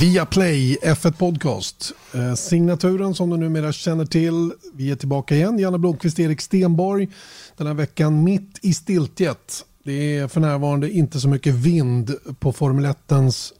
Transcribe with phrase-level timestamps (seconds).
[0.00, 1.92] Via Play F1 Podcast.
[2.14, 4.52] Eh, signaturen som du numera känner till.
[4.74, 5.58] Vi är tillbaka igen.
[5.58, 7.08] Janne Blomqvist, Erik Stenborg.
[7.56, 9.64] Den här veckan mitt i stiltjet.
[9.84, 12.96] Det är för närvarande inte så mycket vind på Formel 1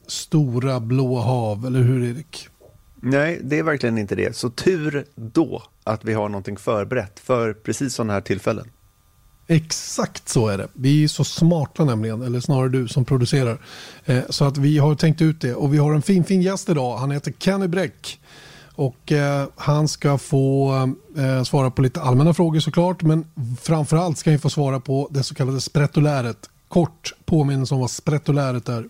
[0.07, 2.49] stora blå hav, eller hur Erik?
[3.01, 4.37] Nej, det är verkligen inte det.
[4.37, 8.67] Så tur då att vi har någonting förberett för precis sådana här tillfällen.
[9.53, 10.69] Exakt så är det.
[10.73, 13.59] Vi är så smarta nämligen, eller snarare du som producerar.
[14.05, 16.69] Eh, så att vi har tänkt ut det och vi har en fin fin gäst
[16.69, 16.97] idag.
[16.97, 18.21] Han heter Kenny Bräck.
[18.75, 20.73] Och eh, han ska få
[21.17, 23.03] eh, svara på lite allmänna frågor såklart.
[23.03, 23.27] Men
[23.61, 26.51] framförallt ska han få svara på det så kallade sprettoläret.
[26.69, 28.85] Kort påminnelse om vad sprettoläret är.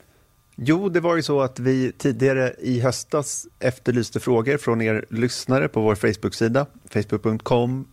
[0.63, 5.69] Jo, det var ju så att vi tidigare i höstas efterlyste frågor från er lyssnare
[5.69, 7.87] på vår Facebook-sida, facebook.com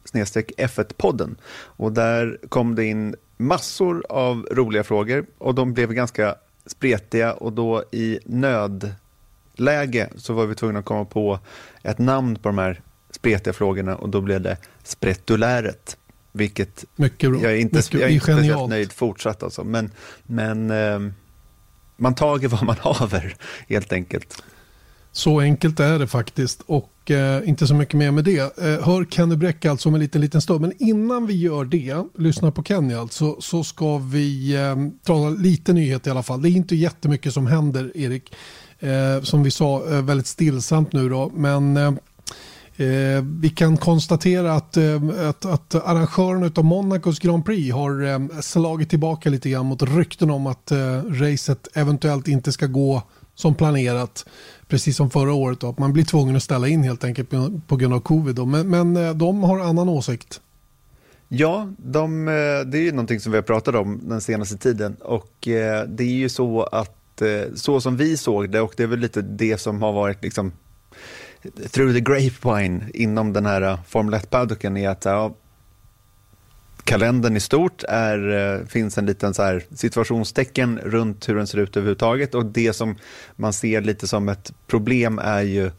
[0.58, 1.36] f1podden.
[1.54, 7.54] Och där kom det in massor av roliga frågor och de blev ganska spretiga och
[7.54, 11.40] då i nödläge så var vi tvungna att komma på
[11.84, 12.82] ett namn på de här
[13.12, 15.98] spretiga frågorna och då blev det Sprettuläret.
[16.32, 17.42] Vilket Mycket bra.
[17.42, 19.64] jag är inte, Mycket, jag är inte speciellt nöjd fortsatt alltså.
[19.64, 19.92] Men,
[20.24, 21.00] men eh,
[21.98, 23.36] man tager vad man haver
[23.68, 24.44] helt enkelt.
[25.12, 28.58] Så enkelt är det faktiskt och eh, inte så mycket mer med det.
[28.58, 30.62] Eh, hör Kenny Bräck alltså om en liten, liten stund.
[30.62, 35.74] Men innan vi gör det, lyssnar på Kenny alltså, så ska vi eh, tala lite
[35.74, 36.42] nyhet i alla fall.
[36.42, 38.34] Det är inte jättemycket som händer, Erik.
[38.80, 41.32] Eh, som vi sa, eh, väldigt stillsamt nu då.
[41.36, 41.92] Men eh,
[42.78, 48.40] eh, vi kan konstatera att, eh, att, att arrangören av Monacos Grand Prix har eh,
[48.42, 53.04] slagit tillbaka lite grann mot rykten om att eh, racet eventuellt inte ska gå
[53.36, 54.26] som planerat.
[54.68, 55.60] Precis som förra året.
[55.60, 58.36] Då, att man blir tvungen att ställa in helt enkelt på, på grund av covid.
[58.36, 58.46] Då.
[58.46, 60.42] Men, men eh, de har annan åsikt.
[61.28, 62.34] Ja, de, eh,
[62.66, 66.04] det är ju någonting som vi har pratat om den senaste tiden och eh, det
[66.04, 69.22] är ju så att eh, så som vi såg det och det är väl lite
[69.22, 70.52] det som har varit liksom
[71.72, 75.36] through the grapevine inom den här eh, Formel 1-paddocken är att ja,
[76.84, 81.58] kalendern i stort är, eh, finns en liten så här situationstecken runt hur den ser
[81.58, 82.96] ut överhuvudtaget och det som
[83.36, 85.72] man ser lite som ett problem är ju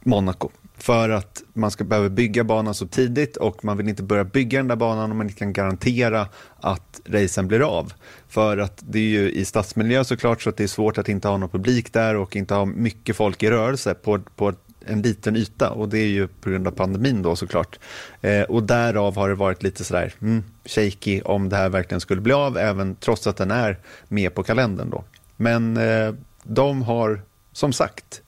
[0.00, 0.50] Monaco.
[0.76, 4.58] För att man ska behöva bygga banan så tidigt och man vill inte börja bygga
[4.58, 6.28] den där banan om man inte kan garantera
[6.60, 7.92] att racen blir av.
[8.28, 11.28] För att det är ju i stadsmiljö såklart så att det är svårt att inte
[11.28, 14.52] ha någon publik där och inte ha mycket folk i rörelse på, på
[14.86, 17.78] en liten yta och det är ju på grund av pandemin då såklart.
[18.20, 22.20] Eh, och därav har det varit lite sådär mm, shaky om det här verkligen skulle
[22.20, 23.78] bli av, även trots att den är
[24.08, 25.04] med på kalendern då.
[25.36, 27.22] Men eh, de har,
[27.52, 28.22] som sagt,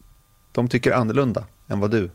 [0.52, 2.10] de tycker annorlunda än vad du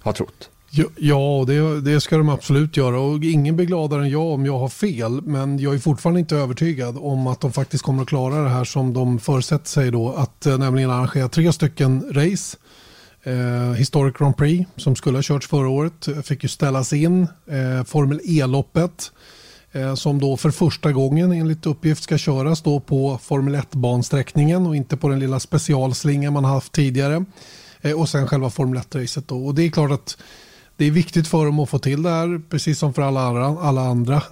[0.00, 0.50] har trott.
[0.96, 4.58] Ja, det, det, ska de absolut göra och ingen blir gladare än jag om jag
[4.58, 5.22] har fel.
[5.22, 8.64] Men jag är fortfarande inte övertygad om att de faktiskt kommer att klara det här
[8.64, 10.12] som de förutsätter sig då.
[10.12, 12.56] Att eh, nämligen arrangera tre stycken race
[13.26, 17.22] Eh, Historic Grand Prix som skulle ha körts förra året eh, fick ju ställas in.
[17.46, 19.12] Eh, Formel E-loppet
[19.72, 24.76] eh, som då för första gången enligt uppgift ska köras då på Formel 1-bansträckningen och
[24.76, 27.24] inte på den lilla specialslingan man haft tidigare.
[27.80, 29.46] Eh, och sen själva Formel 1-racet då.
[29.46, 30.18] Och det är klart att
[30.76, 33.46] det är viktigt för dem att få till det här, precis som för alla andra,
[33.46, 34.22] alla andra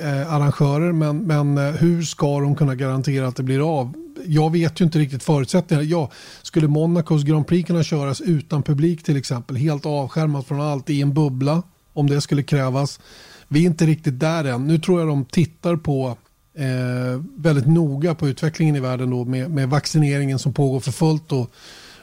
[0.00, 0.92] eh, arrangörer.
[0.92, 3.94] Men, men eh, hur ska de kunna garantera att det blir av?
[4.26, 5.88] jag vet ju inte riktigt förutsättningarna.
[5.88, 6.10] Ja,
[6.42, 11.00] skulle Monacos Grand Prix kunna köras utan publik till exempel, helt avskärmat från allt i
[11.00, 11.62] en bubbla,
[11.92, 13.00] om det skulle krävas.
[13.48, 14.66] Vi är inte riktigt där än.
[14.66, 16.16] Nu tror jag de tittar på
[16.54, 21.32] eh, väldigt noga på utvecklingen i världen då med, med vaccineringen som pågår för fullt.
[21.32, 21.50] Och,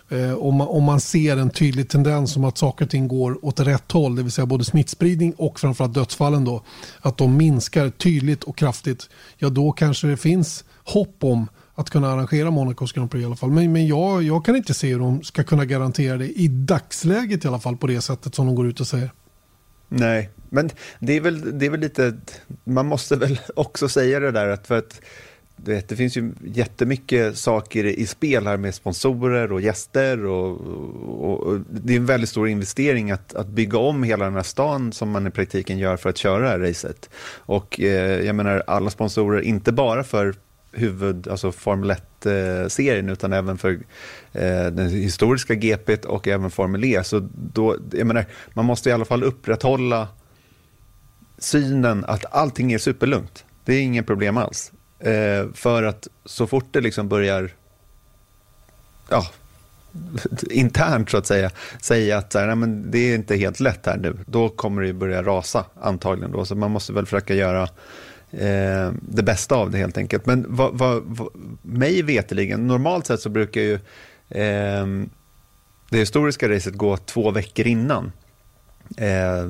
[0.10, 3.46] eh, om, man, om man ser en tydlig tendens om att saker och ting går
[3.46, 6.64] åt rätt håll, det vill säga både smittspridning och framförallt dödsfallen då,
[7.02, 12.12] att de minskar tydligt och kraftigt, ja då kanske det finns hopp om att kunna
[12.12, 13.52] arrangera Monacos Grand Prix i alla fall.
[13.52, 17.46] Men, men jag, jag kan inte se hur de ska kunna garantera det i dagsläget
[17.46, 19.12] i alla fall på det sättet som de går ut och säger.
[19.90, 22.14] Nej, men det är väl, det är väl lite,
[22.64, 25.02] man måste väl också säga det där att för att
[25.58, 30.62] det, det finns ju jättemycket saker i spel här med sponsorer och gäster och,
[31.22, 34.44] och, och, det är en väldigt stor investering att, att bygga om hela den här
[34.44, 37.10] stan som man i praktiken gör för att köra det här racet.
[37.36, 40.36] Och eh, jag menar alla sponsorer, inte bara för
[40.72, 43.72] huvud, alltså Formel 1-serien utan även för
[44.34, 47.04] eh, den historiska GP och även Formel E.
[47.04, 50.08] Så då, jag menar, man måste i alla fall upprätthålla
[51.38, 53.46] synen att allting är superlugnt.
[53.66, 54.72] Det är inget problem alls.
[55.00, 57.52] Eh, för att så fort det liksom börjar
[59.10, 59.26] ja,
[60.50, 61.52] internt så att säga,
[61.82, 64.82] säga att så här, nej, men det är inte helt lätt här nu, då kommer
[64.82, 66.32] det börja rasa antagligen.
[66.32, 66.46] Då.
[66.46, 67.64] Så man måste väl försöka göra
[68.32, 70.26] eh, det bästa av det helt enkelt.
[70.26, 71.30] Men vad, vad, vad,
[71.62, 73.74] mig veteligen, normalt sett så brukar ju
[74.30, 74.86] eh,
[75.90, 78.12] det historiska racet gå två veckor innan
[78.98, 79.50] eh,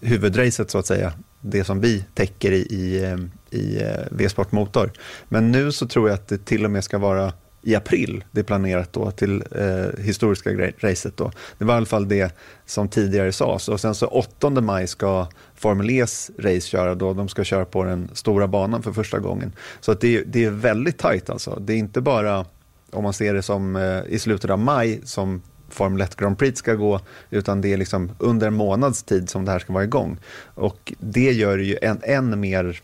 [0.00, 3.16] huvudracet så att säga, det som vi täcker i, i, eh,
[3.50, 4.92] i eh, V-sport motor.
[5.28, 7.32] Men nu så tror jag att det till och med ska vara
[7.62, 11.16] i april det är planerat då till eh, historiska racet.
[11.16, 11.32] Då.
[11.58, 13.68] Det var i alla fall det som tidigare sades.
[13.68, 17.12] Och sen så 8 maj ska Formel E's race köra då.
[17.12, 19.52] De ska köra på den stora banan för första gången.
[19.80, 21.58] Så att det, det är väldigt tajt alltså.
[21.60, 22.44] Det är inte bara
[22.90, 26.58] om man ser det som eh, i slutet av maj som Formel 1 Grand Prix
[26.58, 27.00] ska gå,
[27.30, 30.18] utan det är liksom under en månads tid som det här ska vara igång.
[30.54, 32.80] Och det gör det ju än, än mer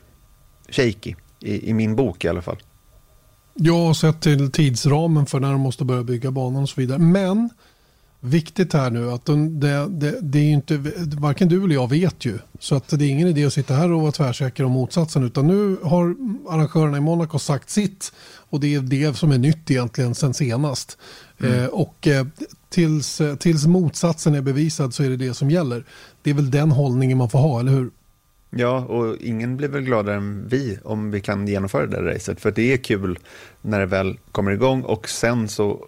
[0.72, 2.62] shaky, i, i min bok i alla fall.
[3.54, 6.98] Ja, sett till tidsramen för när de måste börja bygga banan och så vidare.
[6.98, 7.50] Men
[8.24, 10.76] viktigt här nu att de, det, det, det, är inte,
[11.19, 12.38] varken du eller jag vet ju.
[12.58, 15.24] Så att det är ingen idé att sitta här och vara tvärsäker om motsatsen.
[15.24, 16.16] Utan nu har
[16.48, 20.98] arrangörerna i Monaco sagt sitt och det är det som är nytt egentligen sen senast.
[21.40, 21.60] Mm.
[21.60, 22.26] Eh, och eh,
[22.68, 25.84] tills, eh, tills motsatsen är bevisad så är det det som gäller.
[26.22, 27.90] Det är väl den hållningen man får ha, eller hur?
[28.56, 32.40] Ja, och ingen blir väl gladare än vi om vi kan genomföra det där racet.
[32.40, 33.19] För det är kul
[33.60, 35.87] när det väl kommer igång och sen så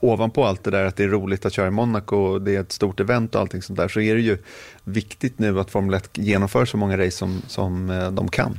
[0.00, 2.60] ovanpå allt det där att det är roligt att köra i Monaco och det är
[2.60, 4.38] ett stort event och allting sånt där så är det ju
[4.84, 8.58] viktigt nu att Formel 1 genomför så många race som, som eh, de kan.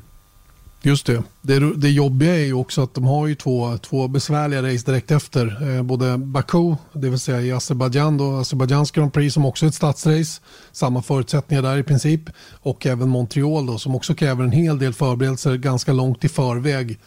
[0.85, 1.23] Just det.
[1.41, 1.75] det.
[1.75, 5.75] Det jobbiga är ju också att de har ju två, två besvärliga race direkt efter.
[5.77, 9.67] Eh, både Baku, det vill säga i Azerbajdzjan, då, Azerbajdzjans Grand Prix som också är
[9.67, 10.41] ett stadsrace.
[10.71, 12.29] Samma förutsättningar där i princip.
[12.51, 16.99] Och även Montreal då, som också kräver en hel del förberedelser ganska långt i förväg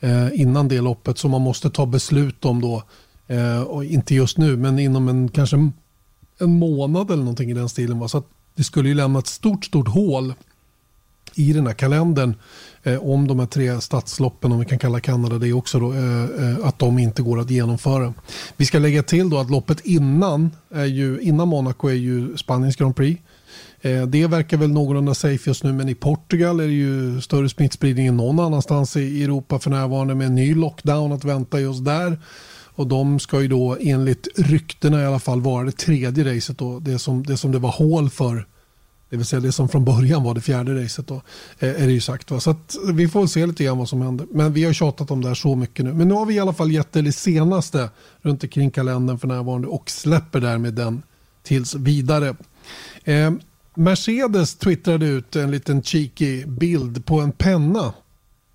[0.00, 1.18] eh, innan det loppet.
[1.18, 2.82] Som man måste ta beslut om då.
[3.26, 5.56] Eh, och inte just nu, men inom en kanske
[6.38, 7.98] en månad eller någonting i den stilen.
[7.98, 8.08] Va?
[8.08, 10.34] Så att det skulle ju lämna ett stort, stort hål
[11.34, 12.34] i den här kalendern
[12.82, 16.24] Eh, om de här tre stadsloppen, om vi kan kalla Kanada det också, då, eh,
[16.24, 18.14] eh, att de inte går att genomföra.
[18.56, 22.76] Vi ska lägga till då att loppet innan, är ju, innan Monaco är ju Spaniens
[22.76, 23.22] Grand Prix.
[23.80, 27.48] Eh, det verkar väl någorlunda safe just nu, men i Portugal är det ju större
[27.48, 31.84] smittspridning än någon annanstans i Europa för närvarande med en ny lockdown att vänta just
[31.84, 32.18] där.
[32.74, 36.78] Och de ska ju då enligt ryktena i alla fall vara det tredje racet då,
[36.78, 38.46] det som det, som det var hål för
[39.10, 41.06] det vill säga det som från början var det fjärde racet.
[41.06, 41.14] Då,
[41.58, 42.30] eh, är det ju sagt.
[42.30, 42.40] Va?
[42.40, 42.56] Så
[42.92, 44.26] vi får se lite grann vad som händer.
[44.30, 45.92] Men vi har tjatat om det här så mycket nu.
[45.92, 47.90] Men nu har vi i alla fall gett det senaste
[48.20, 51.02] runt omkring kalendern för närvarande och släpper därmed den
[51.42, 52.36] tills vidare.
[53.04, 53.32] Eh,
[53.74, 57.94] Mercedes twittrade ut en liten cheeky bild på en penna.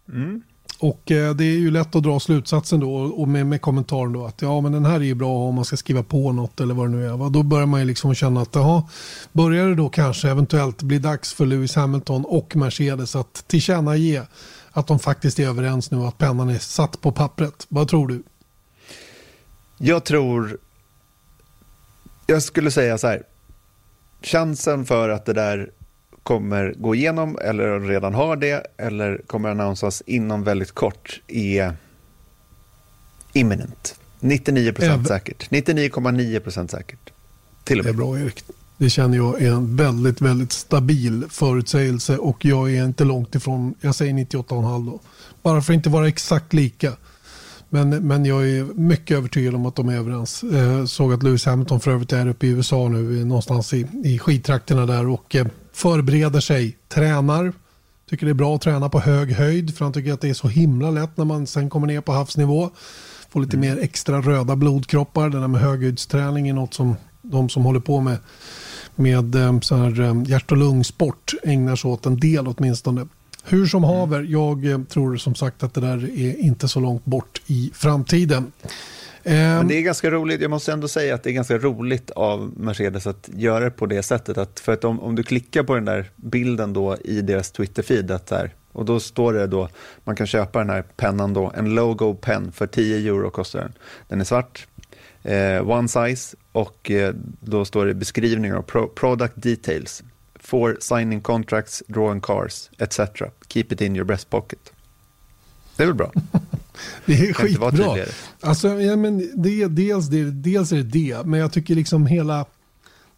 [0.10, 0.42] Mm.
[0.80, 4.26] Och eh, det är ju lätt att dra slutsatsen då och med, med kommentaren då
[4.26, 6.74] att ja men den här är ju bra om man ska skriva på något eller
[6.74, 7.18] vad det nu är.
[7.18, 7.30] Va?
[7.30, 8.84] Då börjar man ju liksom känna att jaha,
[9.32, 14.22] börjar det då kanske eventuellt bli dags för Lewis Hamilton och Mercedes att tillkännage
[14.72, 17.66] att de faktiskt är överens nu och att pennan är satt på pappret.
[17.70, 18.24] Vad tror du?
[19.78, 20.58] Jag tror,
[22.26, 23.24] jag skulle säga så här,
[24.22, 25.72] chansen för att det där
[26.26, 31.74] kommer gå igenom eller redan har det eller kommer annonsas inom väldigt kort är
[33.34, 33.96] imminent.
[34.20, 35.50] 99 procent säkert.
[35.50, 37.10] 99,9 procent säkert.
[37.64, 37.94] Till och med.
[37.94, 38.44] Det är bra Erik.
[38.78, 43.76] Det känner jag är en väldigt, väldigt stabil förutsägelse och jag är inte långt ifrån,
[43.82, 45.00] jag säger 98,5 då.
[45.42, 46.94] Bara för att inte vara exakt lika.
[47.70, 50.44] Men, men jag är mycket övertygad om att de är överens.
[50.44, 54.20] Eh, såg att Lewis Hamilton för övrigt är uppe i USA nu någonstans i, i
[54.20, 57.54] skidtrakterna där och eh, förbereder sig, tränar.
[58.10, 60.34] Tycker det är bra att träna på hög höjd för han tycker att det är
[60.34, 62.70] så himla lätt när man sen kommer ner på havsnivå.
[63.30, 63.70] Får lite mm.
[63.70, 65.30] mer extra röda blodkroppar.
[65.30, 68.18] Det där med höghöjdsträning är något som de som håller på med,
[68.96, 73.08] med eh, så här eh, hjärt och lungsport ägnar sig åt en del åtminstone.
[73.44, 73.96] Hur som mm.
[73.96, 77.72] haver, jag eh, tror som sagt att det där är inte så långt bort i
[77.74, 78.52] framtiden.
[79.28, 79.68] Men ehm.
[79.68, 83.08] det är ganska roligt, jag måste ändå säga att det är ganska roligt av Mercedes
[83.08, 84.38] att göra det på det sättet.
[84.38, 88.50] Att för att om, om du klickar på den där bilden då i deras Twitter-feed,
[88.72, 89.70] och då står det då,
[90.04, 93.74] man kan köpa den här pennan då, en logo pen för 10 euro kostar den.
[94.08, 94.68] Den är svart,
[95.24, 100.04] eh, one size och eh, då står det beskrivningar och pro product details.
[100.36, 103.00] For signing contracts, drawing cars, etc.
[103.48, 104.72] Keep it in your breast pocket.
[105.78, 106.12] Det är väl bra?
[107.06, 107.96] det är skitbra.
[108.42, 112.46] Alltså, ja, men det, dels, det, dels är det det, men jag tycker liksom hela...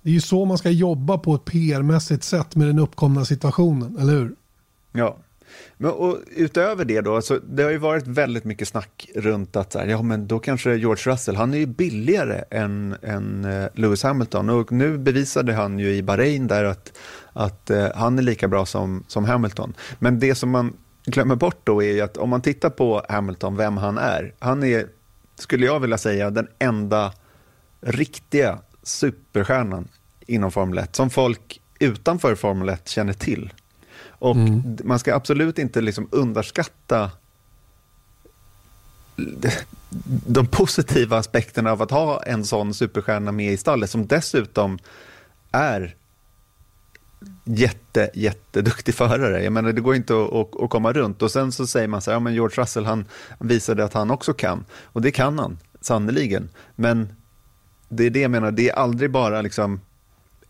[0.01, 3.97] Det är ju så man ska jobba på ett PR-mässigt sätt med den uppkomna situationen,
[3.97, 4.35] eller hur?
[4.91, 5.17] Ja.
[5.77, 9.71] Men, och utöver det då, så det har ju varit väldigt mycket snack runt att
[9.71, 13.67] så här, ja, men då kanske George Russell, han är ju billigare än, än uh,
[13.73, 16.97] Lewis Hamilton och nu bevisade han ju i Bahrain där att,
[17.33, 19.73] att uh, han är lika bra som, som Hamilton.
[19.99, 20.73] Men det som man
[21.07, 24.33] glömmer bort då är att om man tittar på Hamilton, vem han är.
[24.39, 24.87] Han är
[25.35, 27.13] skulle jag vilja säga, den enda
[27.81, 29.87] riktiga superstjärnan
[30.27, 33.53] inom Formel 1 som folk utanför Formel 1 känner till.
[34.07, 34.77] Och mm.
[34.83, 37.11] man ska absolut inte liksom underskatta
[40.27, 44.79] de positiva aspekterna av att ha en sån superstjärna med i stallet som dessutom
[45.51, 45.95] är
[47.47, 49.43] jätte, jätteduktig förare.
[49.43, 51.21] Jag menar, det går inte att, att, att, komma runt.
[51.21, 53.05] Och sen så säger man så här, ja men George Russell han
[53.39, 54.65] visade att han också kan.
[54.83, 56.49] Och det kan han, sannoliken.
[56.75, 57.09] Men
[57.89, 59.79] det är det jag menar, det är aldrig bara liksom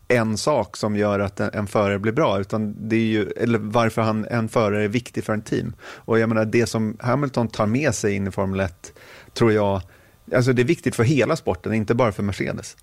[0.08, 3.60] en sak som gör att en, en förare blir bra, utan det är ju, eller
[3.60, 5.74] varför han, en förare är viktig för en team.
[5.82, 8.94] Och jag menar, det som Hamilton tar med sig in i Formel 1,
[9.34, 9.82] tror jag,
[10.36, 12.78] alltså det är viktigt för hela sporten, inte bara för Mercedes.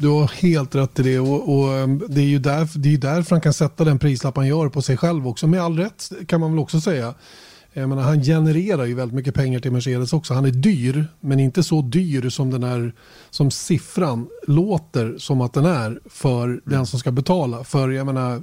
[0.00, 2.98] Du har helt rätt i det och, och ehm, det är ju därför, det är
[2.98, 5.46] därför han kan sätta den prislapp han gör på sig själv också.
[5.46, 7.14] Med all rätt kan man väl också säga.
[7.72, 10.34] Jag menar, han genererar ju väldigt mycket pengar till Mercedes också.
[10.34, 12.92] Han är dyr, men inte så dyr som den här,
[13.30, 16.60] som siffran låter som att den är för mm.
[16.64, 17.64] den som ska betala.
[17.64, 18.42] För jag menar,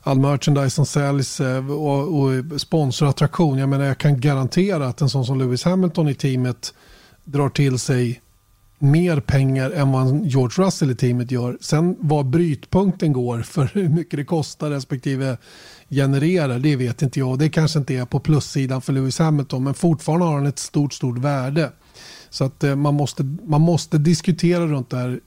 [0.00, 3.58] all merchandise som säljs eh, och, och sponsorattraktion.
[3.58, 6.74] Jag menar, jag kan garantera att en sån som Lewis Hamilton i teamet
[7.24, 8.20] drar till sig
[8.78, 11.58] mer pengar än vad George Russell i teamet gör.
[11.60, 15.36] Sen var brytpunkten går för hur mycket det kostar respektive
[15.88, 17.38] genererar, det vet inte jag.
[17.38, 20.92] Det kanske inte är på plussidan för Lewis Hamilton, men fortfarande har han ett stort,
[20.92, 21.72] stort värde.
[22.30, 25.20] Så att eh, man, måste, man måste diskutera runt det här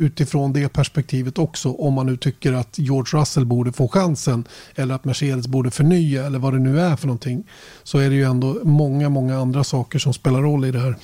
[0.00, 4.44] utifrån det perspektivet också om man nu tycker att George Russell borde få chansen
[4.74, 7.44] eller att Mercedes borde förnya eller vad det nu är för någonting
[7.82, 10.96] så är det ju ändå många, många andra saker som spelar roll i det här.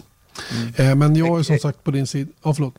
[0.79, 0.99] Mm.
[0.99, 2.31] Men jag är som sagt på din sida.
[2.43, 2.75] Ja, förlåt.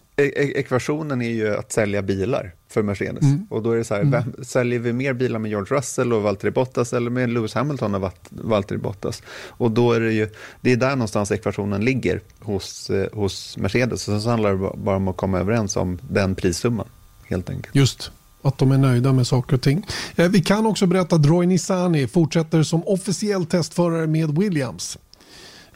[0.56, 3.24] Ekvationen är ju att sälja bilar för Mercedes.
[3.24, 3.48] Mm.
[3.50, 4.12] Och då är det så här, mm.
[4.12, 7.96] vem, säljer vi mer bilar med George Russell och Valtteri Bottas eller med Lewis Hamilton
[7.96, 9.24] och Valtteri Bottas?
[9.48, 10.30] Och då är det ju,
[10.62, 14.08] det är där någonstans ekvationen ligger hos, eh, hos Mercedes.
[14.08, 16.88] Och sen så handlar det bara om att komma överens om den prissumman,
[17.30, 17.76] helt enkelt.
[17.76, 18.12] Just
[18.42, 19.86] att de är nöjda med saker och ting.
[20.16, 24.98] Eh, vi kan också berätta att Roy Nissani fortsätter som officiell testförare med Williams.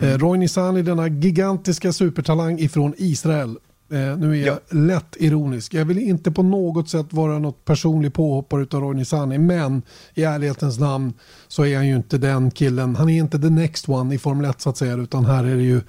[0.01, 0.17] Mm.
[0.17, 3.57] Roy Nissani, denna gigantiska supertalang ifrån Israel,
[3.91, 4.77] Eh, nu är jag ja.
[4.77, 5.73] lätt ironisk.
[5.73, 9.81] Jag vill inte på något sätt vara något personlig påhoppare av Roy Nissani men
[10.13, 11.13] i ärlighetens namn
[11.47, 12.95] så är han ju inte den killen.
[12.95, 15.55] Han är inte the next one i Formel 1 så att säga utan här är
[15.55, 15.81] det ju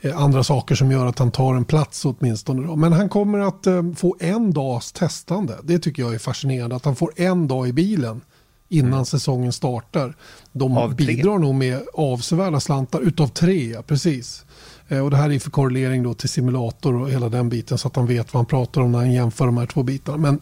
[0.00, 2.66] eh, andra saker som gör att han tar en plats åtminstone.
[2.66, 2.76] Då.
[2.76, 5.54] Men han kommer att eh, få en dags testande.
[5.62, 8.20] Det tycker jag är fascinerande att han får en dag i bilen
[8.68, 9.04] innan mm.
[9.04, 10.14] säsongen startar.
[10.52, 14.44] De bidrar nog med avsevärda slantar utav tre, precis.
[14.88, 17.88] Eh, och det här är för korrelering då till simulator och hela den biten så
[17.88, 20.18] att han vet vad han pratar om när han jämför de här två bitarna.
[20.18, 20.40] Men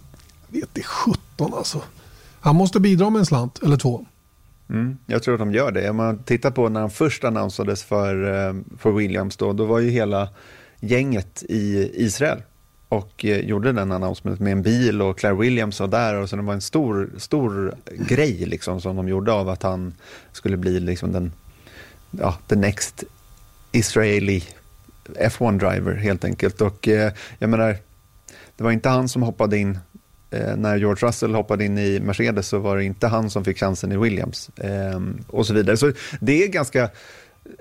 [0.49, 1.83] vet det 17 alltså.
[2.41, 4.07] Han måste bidra med en slant eller två.
[4.71, 5.91] Mm, jag tror att de gör det.
[5.91, 9.79] Om man tittar på när han först annonsades för, eh, för Williams då, då var
[9.79, 10.29] ju hela
[10.81, 12.43] gänget i Israel
[12.89, 16.37] och eh, gjorde den annonsen med en bil och Claire Williams var där och så
[16.37, 17.75] det var en stor, stor
[18.09, 19.95] grej liksom som de gjorde av att han
[20.33, 21.33] skulle bli liksom den,
[22.11, 23.05] ja, the next
[23.73, 24.45] Israeli
[25.15, 26.61] F1-driver helt enkelt.
[26.61, 27.77] Och eh, jag menar,
[28.57, 29.79] det var inte han som hoppade in
[30.31, 33.59] eh, när George Russell hoppade in i Mercedes så var det inte han som fick
[33.59, 35.77] chansen i Williams eh, och så vidare.
[35.77, 36.91] Så det är ganska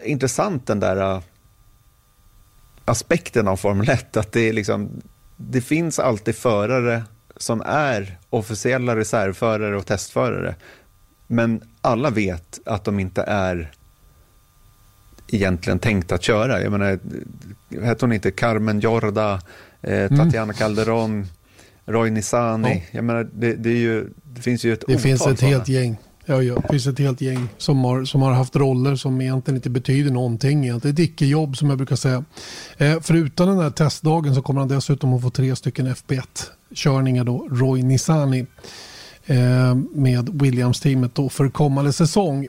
[0.03, 1.21] intressant den där eh,
[2.85, 5.01] aspekten av Formel 1, att det, är liksom,
[5.37, 7.03] det finns alltid förare
[7.37, 10.55] som är officiella reservförare och testförare,
[11.27, 13.71] men alla vet att de inte är
[15.27, 16.61] egentligen tänkt att köra.
[16.61, 16.99] Jag menar,
[17.83, 19.41] hette hon inte Carmen Jorda,
[19.81, 20.17] eh, mm.
[20.17, 20.55] Tatiana mm.
[20.55, 21.27] Calderon,
[21.85, 22.73] Roy Nissani?
[22.73, 22.81] Ja.
[22.91, 25.97] Jag menar, det, det, är ju, det finns ju ett Det finns ett helt gäng.
[26.25, 29.55] Ja, ja, det finns ett helt gäng som har, som har haft roller som egentligen
[29.55, 30.63] inte betyder någonting.
[30.65, 30.93] Egentligen.
[30.93, 32.23] Ett icke-jobb som jag brukar säga.
[32.77, 37.47] Eh, förutom den här testdagen så kommer han dessutom att få tre stycken FB1-körningar då,
[37.51, 38.45] Roy Nisani.
[39.25, 42.47] eh, med Williams-teamet då för kommande säsong.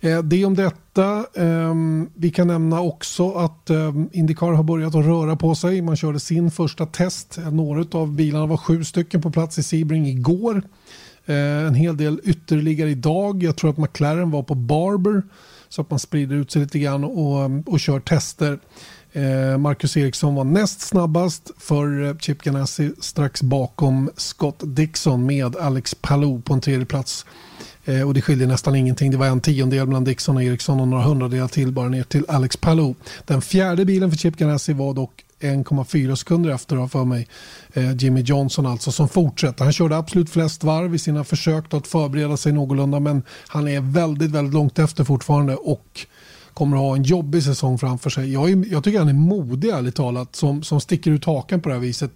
[0.00, 1.24] Eh, det om detta.
[1.36, 5.82] Ehm, vi kan nämna också att ehm, Indycar har börjat att röra på sig.
[5.82, 7.38] Man körde sin första test.
[7.52, 10.62] Några av bilarna var sju stycken på plats i Sebring igår.
[11.26, 13.42] Eh, en hel del ytterligare idag.
[13.42, 15.22] Jag tror att McLaren var på Barber
[15.68, 18.58] så att man sprider ut sig lite grann och, och kör tester.
[19.12, 25.56] Eh, Marcus Eriksson var näst snabbast för eh, Chip Ganassi strax bakom Scott Dixon med
[25.56, 27.26] Alex Palou på en tredje plats.
[28.06, 29.10] Och det skiljer nästan ingenting.
[29.10, 32.24] Det var en tiondel mellan Dixon och Eriksson och några hundradelar till bara ner till
[32.28, 32.94] Alex Palou.
[33.26, 37.28] Den fjärde bilen för Chip Ganassi var dock 1,4 sekunder efter har för mig.
[37.72, 39.64] Eh, Jimmy Johnson alltså som fortsätter.
[39.64, 43.80] Han körde absolut flest varv i sina försök att förbereda sig någorlunda men han är
[43.80, 46.06] väldigt, väldigt långt efter fortfarande och
[46.54, 48.32] kommer att ha en jobbig säsong framför sig.
[48.32, 51.68] Jag, är, jag tycker han är modig ärligt talat som, som sticker ut haken på
[51.68, 52.10] det här viset.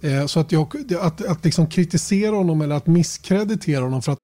[0.00, 4.18] Eh, så att, jag, att, att liksom kritisera honom eller att misskreditera honom för att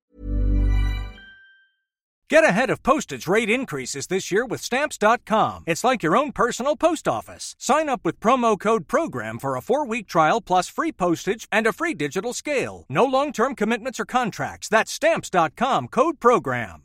[2.31, 5.65] Get ahead of postage rate increases this year with Stamps.com.
[5.67, 7.57] It's like your own personal post office.
[7.59, 11.67] Sign up with promo code PROGRAM for a four week trial plus free postage and
[11.67, 12.85] a free digital scale.
[12.89, 14.69] No long term commitments or contracts.
[14.69, 16.83] That's Stamps.com code PROGRAM.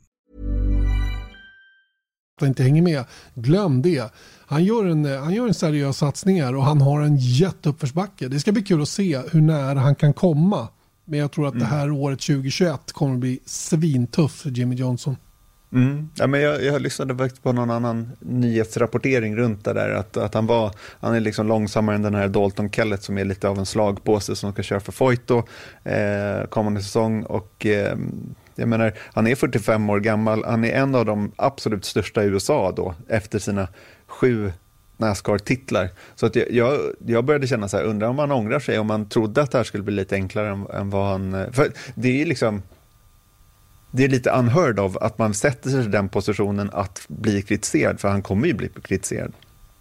[2.42, 3.04] inte hänger med.
[3.34, 4.12] Glöm det.
[4.46, 8.28] Han gör, en, han gör en seriös satsning här och han har en jätteuppförsbacke.
[8.28, 10.68] Det ska bli kul att se hur nära han kan komma.
[11.04, 15.16] Men jag tror att det här året 2021 kommer att bli svintuff för Jimmy Johnson.
[15.74, 16.08] Mm.
[16.14, 19.90] Ja, men jag, jag lyssnade faktiskt på någon annan nyhetsrapportering runt det där.
[19.90, 23.24] Att, att han, var, han är liksom långsammare än den här Dalton Kellett som är
[23.24, 25.42] lite av en slagpåse som ska köra för Foyto
[25.84, 27.22] eh, kommande säsong.
[27.22, 27.96] Och, eh,
[28.54, 32.26] jag menar, han är 45 år gammal, han är en av de absolut största i
[32.26, 33.68] USA då, efter sina
[34.06, 34.52] sju
[34.96, 35.88] Nascar-titlar.
[36.14, 39.08] Så att jag, jag, började känna så här, undrar om han ångrar sig, om han
[39.08, 41.34] trodde att det här skulle bli lite enklare än, än vad han...
[41.34, 42.62] Eh, för det är liksom
[43.96, 48.00] det är lite unheard of att man sätter sig i den positionen att bli kritiserad,
[48.00, 49.32] för han kommer ju bli kritiserad.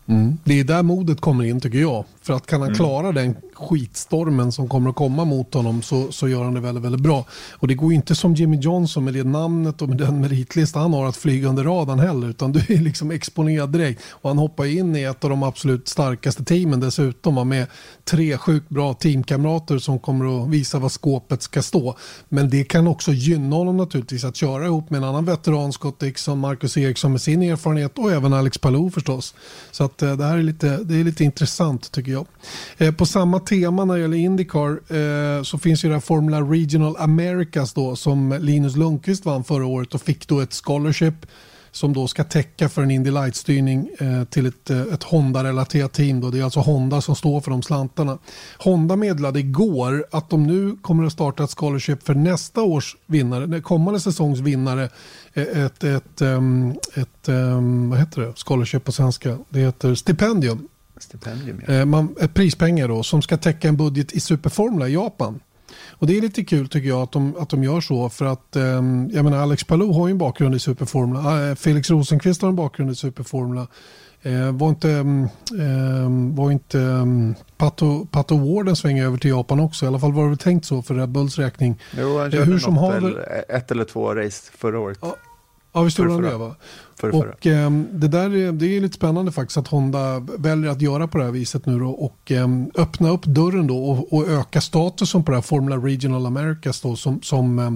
[0.05, 0.37] Mm.
[0.43, 2.05] Det är där modet kommer in tycker jag.
[2.21, 2.77] För att kan han mm.
[2.77, 6.83] klara den skitstormen som kommer att komma mot honom så, så gör han det väldigt,
[6.83, 7.25] väldigt bra.
[7.51, 10.79] Och det går ju inte som Jimmy Johnson med det namnet och med den meritlista
[10.79, 12.29] han har att flyga under radarn heller.
[12.29, 14.01] Utan du är liksom exponerad direkt.
[14.09, 17.49] Och han hoppar in i ett av de absolut starkaste teamen dessutom.
[17.49, 17.67] Med
[18.03, 21.97] tre sjukt bra teamkamrater som kommer att visa vad skåpet ska stå.
[22.29, 25.99] Men det kan också gynna honom naturligtvis att köra ihop med en annan veteran, Scott
[25.99, 29.35] Dixon, Marcus Eriksson med sin erfarenhet och även Alex Palou förstås.
[29.71, 32.25] Så att eh, det här är lite, det är lite intressant tycker jag.
[32.77, 34.79] Eh, på samma tema när det gäller Indycar
[35.37, 39.65] eh, så finns ju det här Formula Regional Americas då som Linus Lundqvist vann förra
[39.65, 41.25] året och fick då ett scholarship
[41.71, 46.21] som då ska täcka för en Indy Light-styrning eh, till ett, eh, ett Honda-relaterat team.
[46.21, 46.29] Då.
[46.29, 48.17] Det är alltså Honda som står för de slantarna.
[48.57, 53.61] Honda meddelade igår att de nu kommer att starta ett scholarship för nästa års vinnare,
[53.61, 54.89] kommande säsongs vinnare.
[55.33, 57.27] Eh, ett, ett, ehm, ett, ett
[57.89, 58.33] vad heter det?
[58.35, 59.37] scholarship på svenska.
[59.49, 60.67] Det heter stipendium.
[61.03, 61.85] Stipendium, ja.
[61.85, 65.39] Man, ett prispengar då som ska täcka en budget i Superformula i Japan.
[65.89, 68.55] Och det är lite kul tycker jag att de, att de gör så för att
[68.55, 71.49] um, jag menar Alex Palou har ju en bakgrund i Superformula.
[71.49, 73.67] Uh, Felix Rosenqvist har en bakgrund i Superformula.
[74.25, 79.59] Uh, var inte, um, var inte um, Pato, Pato Ward en sväng över till Japan
[79.59, 79.85] också?
[79.85, 81.79] I alla fall var det väl tänkt så för Red Bulls räkning.
[81.97, 83.45] Jo, han körde Hur som något, har...
[83.49, 84.97] ett eller två race förra året.
[85.01, 85.15] Ja,
[85.73, 86.55] Ja, gjorde han det va?
[87.01, 91.07] Och eh, det där är, det är lite spännande faktiskt att Honda väljer att göra
[91.07, 94.61] på det här viset nu då och eh, öppna upp dörren då och, och, öka
[94.61, 97.71] statusen på det här Formula Regional Americas då som, som, eh,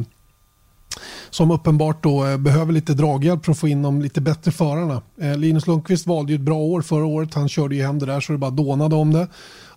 [1.29, 5.01] som uppenbart då eh, behöver lite draghjälp för att få in de lite bättre förarna.
[5.21, 7.33] Eh, Linus Lundqvist valde ju ett bra år förra året.
[7.33, 9.27] Han körde ju hem det där så det bara dånade om det.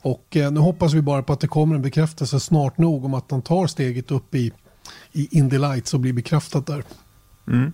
[0.02, 3.14] Och eh, nu hoppas vi bara på att det kommer en bekräftelse snart nog om
[3.14, 4.52] att han tar steget upp i,
[5.12, 6.84] i Indy Lights och blir bekräftat där.
[7.46, 7.72] Mm.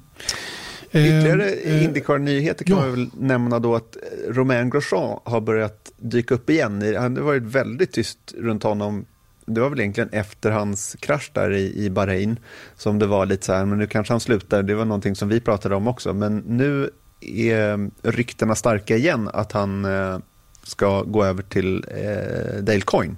[0.91, 2.83] Ytterligare eh, Indycar-nyheter kan ja.
[2.83, 3.97] man väl nämna då att
[4.29, 6.81] Romain Grosjean har börjat dyka upp igen.
[6.81, 9.05] Det har varit väldigt tyst runt honom.
[9.47, 12.39] Det var väl egentligen efter hans krasch där i, i Bahrain
[12.77, 14.63] som det var lite så här, men nu kanske han slutar.
[14.63, 19.53] Det var någonting som vi pratade om också, men nu är ryktena starka igen att
[19.53, 20.19] han eh,
[20.63, 23.15] ska gå över till eh, Dale Coyne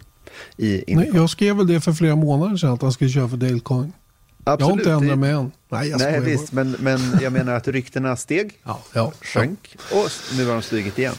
[0.56, 1.12] i Indycar.
[1.12, 3.60] Nej, jag skrev väl det för flera månader sedan att han skulle köra för Dale
[3.60, 3.92] Coyne.
[4.44, 4.60] Absolut.
[4.60, 5.50] Jag har inte ändrat mig än.
[5.68, 10.00] Nej, jag Nej visst, men, men jag menar att ryktena steg, ja, ja, sjönk ja.
[10.00, 11.14] och nu har de stigit igen.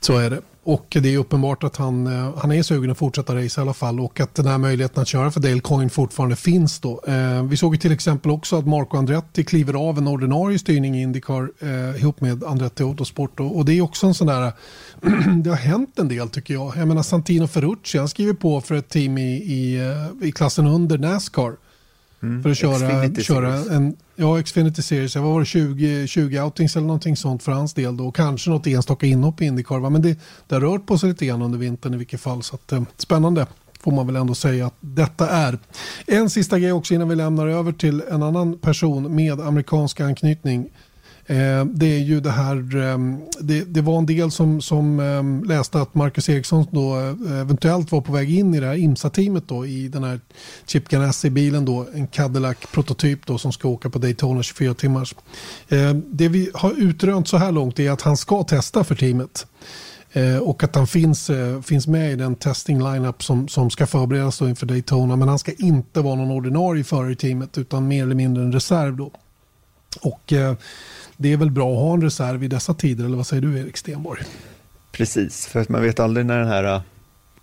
[0.00, 0.40] Så är det.
[0.66, 3.74] Och det är uppenbart att han, eh, han är sugen att fortsätta race i alla
[3.74, 7.02] fall och att den här möjligheten att köra för Dale Coyne fortfarande finns då.
[7.06, 10.96] Eh, vi såg ju till exempel också att Marco Andretti kliver av en ordinarie styrning
[10.96, 14.52] i Indycar eh, ihop med Andretti Autosport och, och det är också en sån där
[15.42, 16.76] det har hänt en del tycker jag.
[16.76, 20.66] Jag menar Santino Ferrucci, han skriver på för ett team i, i, eh, i klassen
[20.66, 21.56] under Nascar.
[22.24, 22.42] Mm.
[22.42, 25.16] För att köra, köra en ja, Xfinity Series.
[25.16, 27.96] Vad var det, 20, 20 outings eller någonting sånt för hans del.
[27.96, 28.12] Då.
[28.12, 29.90] Kanske något enstaka inhopp i Indycar.
[29.90, 32.42] Men det, det har rört på sig lite grann under vintern i vilket fall.
[32.42, 33.46] Så att, eh, spännande
[33.80, 35.58] får man väl ändå säga att detta är.
[36.06, 40.70] En sista grej också innan vi lämnar över till en annan person med amerikansk anknytning.
[41.26, 42.98] Eh, det är ju det här, eh,
[43.40, 47.92] det, det, var en del som, som eh, läste att Marcus Eriksson då eh, eventuellt
[47.92, 50.20] var på väg in i det här IMSA-teamet då i den här
[50.66, 55.14] Chip Ganassi-bilen då, en Cadillac-prototyp då som ska åka på Daytona 24 timmars.
[55.68, 59.46] Eh, det vi har utrönt så här långt är att han ska testa för teamet.
[60.12, 61.30] Eh, och att han finns,
[61.62, 65.16] finns med i den testing lineup som, som ska förberedas inför Daytona.
[65.16, 68.52] Men han ska inte vara någon ordinarie förare i teamet utan mer eller mindre en
[68.52, 68.96] reserv.
[68.96, 69.10] Då.
[69.96, 70.54] Och eh,
[71.16, 73.58] det är väl bra att ha en reserv i dessa tider, eller vad säger du
[73.58, 74.22] Erik Stenborg?
[74.92, 76.82] Precis, för att man vet aldrig när den här eh,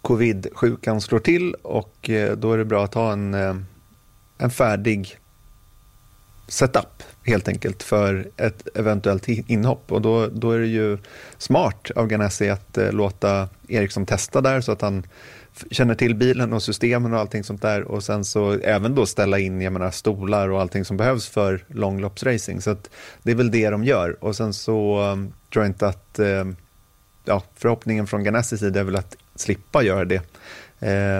[0.02, 3.56] covid-sjukan slår till och eh, då är det bra att ha en, eh,
[4.38, 5.18] en färdig
[6.48, 9.92] setup helt enkelt för ett eventuellt inhopp.
[9.92, 10.98] Och då, då är det ju
[11.38, 15.04] smart av Ganassi att låta Eriksson testa där så att han
[15.72, 19.40] känner till bilen och systemen och allting sånt där och sen så även då ställa
[19.40, 22.62] in jag menar, stolar och allting som behövs för långloppsracing.
[22.62, 22.90] Så att
[23.24, 26.56] det är väl det de gör och sen så um, tror jag inte att um,
[27.26, 30.22] ja, förhoppningen från Ganassis sida är väl att slippa göra det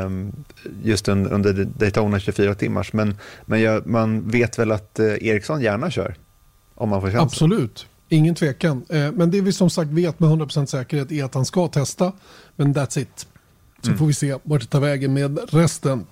[0.06, 0.32] um,
[0.84, 2.94] just un, under Daytona 24 timmars.
[2.94, 6.16] Men, men jag, man vet väl att uh, Ericsson Eriksson gärna kör
[6.76, 7.24] om man får chansen.
[7.24, 7.88] Absolut.
[8.10, 8.86] Ingen tvekan.
[8.90, 12.12] Eh, men det vi som sagt vet med 100% säkerhet är att han ska testa.
[12.56, 13.28] Men that's it.
[13.82, 13.98] Så mm.
[13.98, 16.06] får vi se vart det tar vägen med resten.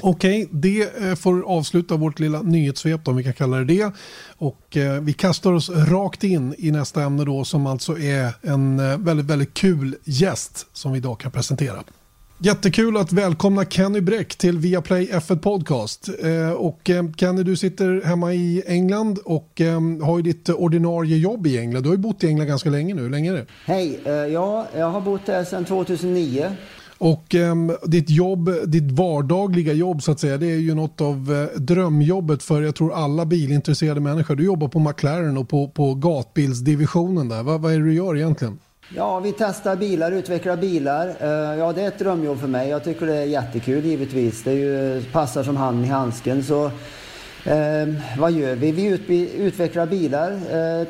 [0.00, 3.92] Okej, okay, det eh, får avsluta vårt lilla nyhetssvep om vi kan kalla det det.
[4.36, 8.78] Och eh, vi kastar oss rakt in i nästa ämne då som alltså är en
[8.78, 11.84] eh, väldigt, väldigt kul gäst som vi idag kan presentera.
[12.38, 16.08] Jättekul att välkomna Kenny Bräck till Viaplay F1 Podcast.
[16.22, 19.60] Eh, och Kenny, du sitter hemma i England och
[20.02, 21.82] har ju ditt ordinarie jobb i England.
[21.82, 23.02] Du har ju bott i England ganska länge nu.
[23.02, 23.46] Hur länge är det?
[23.64, 24.00] Hej,
[24.32, 26.56] ja, jag har bott där sedan 2009.
[27.04, 31.48] Och eh, ditt jobb, ditt vardagliga jobb så att säga, det är ju något av
[31.54, 34.36] eh, drömjobbet för jag tror alla bilintresserade människor.
[34.36, 37.42] Du jobbar på McLaren och på, på gatbilsdivisionen där.
[37.42, 38.58] Va, vad är det du gör egentligen?
[38.96, 41.08] Ja, vi testar bilar, utvecklar bilar.
[41.08, 42.68] Uh, ja, det är ett drömjobb för mig.
[42.68, 44.42] Jag tycker det är jättekul givetvis.
[44.42, 46.42] Det är ju, passar som hand i handsken.
[46.42, 46.70] Så
[47.46, 48.72] Eh, vad gör vi?
[48.72, 50.80] Vi ut, utvecklar bilar, eh,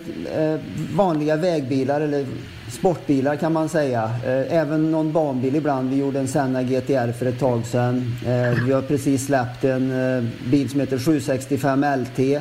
[0.42, 0.60] eh,
[0.94, 2.26] vanliga vägbilar eller
[2.68, 4.10] sportbilar kan man säga.
[4.24, 5.90] Eh, även någon banbil ibland.
[5.90, 8.16] Vi gjorde en Senna GTR för ett tag sedan.
[8.26, 12.40] Eh, vi har precis släppt en eh, bil som heter 765 LT eh,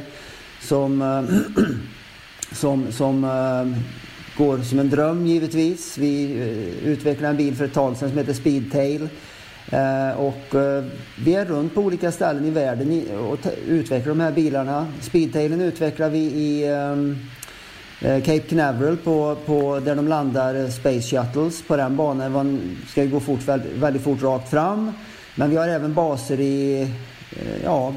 [0.62, 1.26] som,
[2.52, 3.26] som, som
[4.38, 5.98] går som en dröm givetvis.
[5.98, 6.32] Vi
[6.84, 9.10] utvecklade en bil för ett tag sedan som heter Speedtail.
[9.72, 10.84] Eh, och eh,
[11.26, 14.88] vi är runt på olika ställen i världen och utvecklar de här bilarna.
[15.02, 17.18] Speedtailen utvecklar vi i ehm,
[18.02, 21.62] eh, Cape Canaveral på, på, där de landar Space Shuttles.
[21.62, 24.92] På den banan man ska gå fort, väldigt, fort rakt fram.
[25.36, 26.88] Men vi har även baser i
[27.64, 27.94] ja,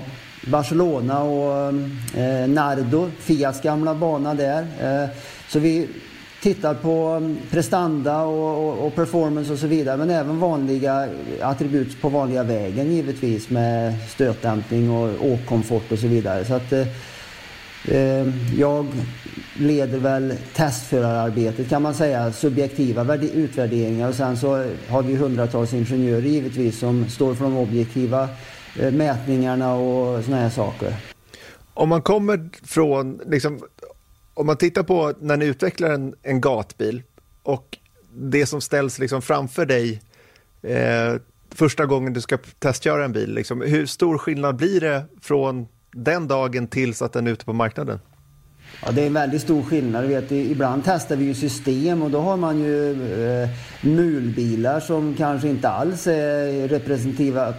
[0.46, 4.66] Barcelona och ehm, eh, Nardo, Fiats gamla bana där.
[4.80, 5.08] Eh,
[5.48, 5.88] så vi
[6.46, 9.96] tittar på mm, prestanda och, och, och, performance och så vidare.
[9.96, 11.08] Men även vanliga
[11.42, 16.44] attribut på vanliga vägen givetvis med stötdämpning och åkkomfort och så vidare.
[16.44, 16.86] Så att, eh,
[17.88, 18.26] eh
[18.58, 18.86] jag
[19.54, 26.20] leder väl testförararbetet kan man säga, subjektiva utvärderingar och sen så har vi hundratals ingenjörer
[26.22, 28.28] givetvis som står för de objektiva
[28.80, 30.94] eh, mätningarna och sådana här saker.
[31.74, 33.60] Om man kommer från, liksom,
[34.36, 37.02] om man tittar på när ni utvecklar en, en gatbil
[37.42, 37.78] och
[38.14, 40.02] det som ställs liksom framför dig
[40.62, 41.14] eh,
[41.50, 46.28] första gången du ska testköra en bil, liksom, hur stor skillnad blir det från den
[46.28, 47.98] dagen tills att den är ute på marknaden?
[48.82, 50.04] Ja, det är en väldigt stor skillnad.
[50.04, 52.92] Du vet, ibland testar vi ju system och då har man ju
[53.42, 53.48] eh,
[53.80, 57.54] mulbilar som kanske inte alls är representativa,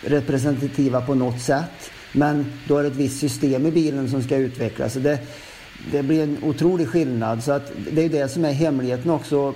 [0.00, 1.90] representativa på något sätt.
[2.12, 4.92] Men då är det ett visst system i bilen som ska utvecklas.
[4.92, 5.18] Så det,
[5.92, 7.44] det blir en otrolig skillnad.
[7.44, 9.54] Så att det är det som är hemligheten också.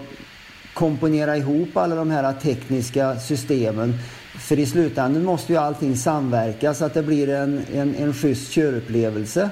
[0.75, 3.95] Komponera ihop alla de här tekniska systemen.
[4.39, 8.53] För i slutändan måste ju allting samverka så att det blir en, en, en schysst
[8.53, 9.51] körupplevelse.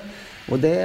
[0.50, 0.76] Och det,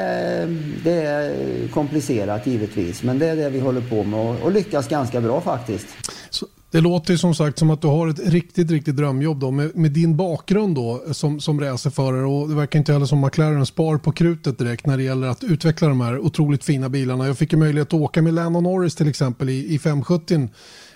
[0.84, 4.88] det är komplicerat givetvis, men det är det vi håller på med och, och lyckas
[4.88, 5.88] ganska bra faktiskt.
[6.30, 9.52] Så det låter ju som sagt som att du har ett riktigt, riktigt drömjobb då
[9.52, 13.66] med, med din bakgrund då som, som racerförare och det verkar inte heller som McLaren
[13.66, 17.28] spar på krutet direkt när det gäller att utveckla de här otroligt fina bilarna.
[17.28, 20.50] Jag fick ju möjlighet att åka med Lennon Norris till exempel i, i 570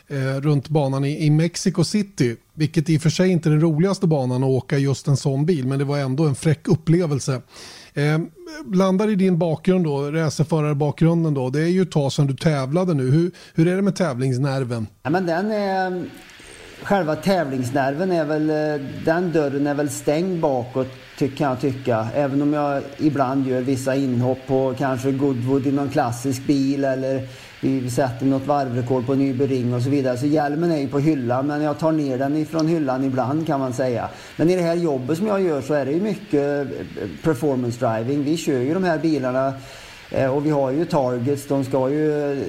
[0.08, 3.62] eh, runt banan i, i Mexico City, vilket i och för sig inte är den
[3.62, 7.42] roligaste banan att åka just en sån bil, men det var ändå en fräck upplevelse.
[7.94, 8.20] Eh,
[8.74, 11.50] landar i din bakgrund då, racerförarbakgrunden då.
[11.50, 13.12] Det är ju ett tag sedan du tävlade nu.
[13.12, 14.88] Hur, hur är det med tävlingsnerven?
[15.04, 16.04] Ja, men den är,
[16.84, 20.88] själva tävlingsnerven är väl, eh, den dörren är väl stängd bakåt
[21.20, 22.08] kan jag tycka.
[22.16, 27.28] Även om jag ibland gör vissa inhopp på kanske Goodwood i någon klassisk bil eller
[27.62, 30.18] vi sätter något varvrekord på Nybering och så vidare.
[30.18, 33.60] Så hjälmen är ju på hyllan men jag tar ner den ifrån hyllan ibland kan
[33.60, 34.10] man säga.
[34.36, 37.86] Men i det här jobbet som jag gör så är det ju mycket eh, performance
[37.88, 38.24] driving.
[38.24, 39.54] Vi kör ju de här bilarna
[40.12, 42.46] eh, och vi har ju targets, de ska ju eh,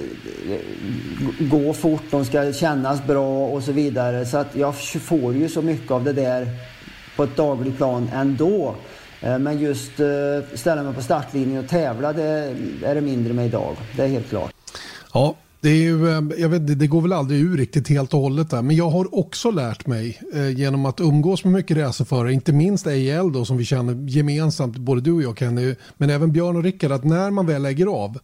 [1.39, 4.25] gå fort, de ska kännas bra och så vidare.
[4.25, 6.47] Så att jag får ju så mycket av det där
[7.15, 8.75] på ett dagligt plan ändå.
[9.21, 9.91] Men just
[10.53, 13.75] ställa mig på startlinjen och tävla, det är det mindre med idag.
[13.95, 14.60] Det är helt klart.
[15.13, 18.19] Ja, det, är ju, eh, jag vet, det går väl aldrig ur riktigt helt och
[18.19, 18.61] hållet där.
[18.61, 22.87] Men jag har också lärt mig eh, genom att umgås med mycket racerförare, inte minst
[22.87, 26.63] AL då som vi känner gemensamt, både du och jag Kenny, men även Björn och
[26.63, 28.19] Rickard, att när man väl lägger av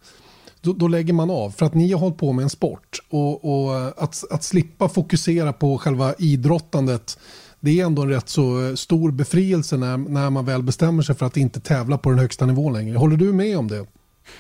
[0.62, 1.52] då, då, lägger man av.
[1.52, 4.90] För att ni har hållit på med en sport och, och eh, att, att slippa
[4.90, 7.18] fokusera på själva idrottandet
[7.60, 11.16] det är ändå en rätt så eh, stor befrielse när, när man väl bestämmer sig
[11.16, 12.98] för att inte tävla på den högsta nivån längre.
[12.98, 13.86] Håller du med om det?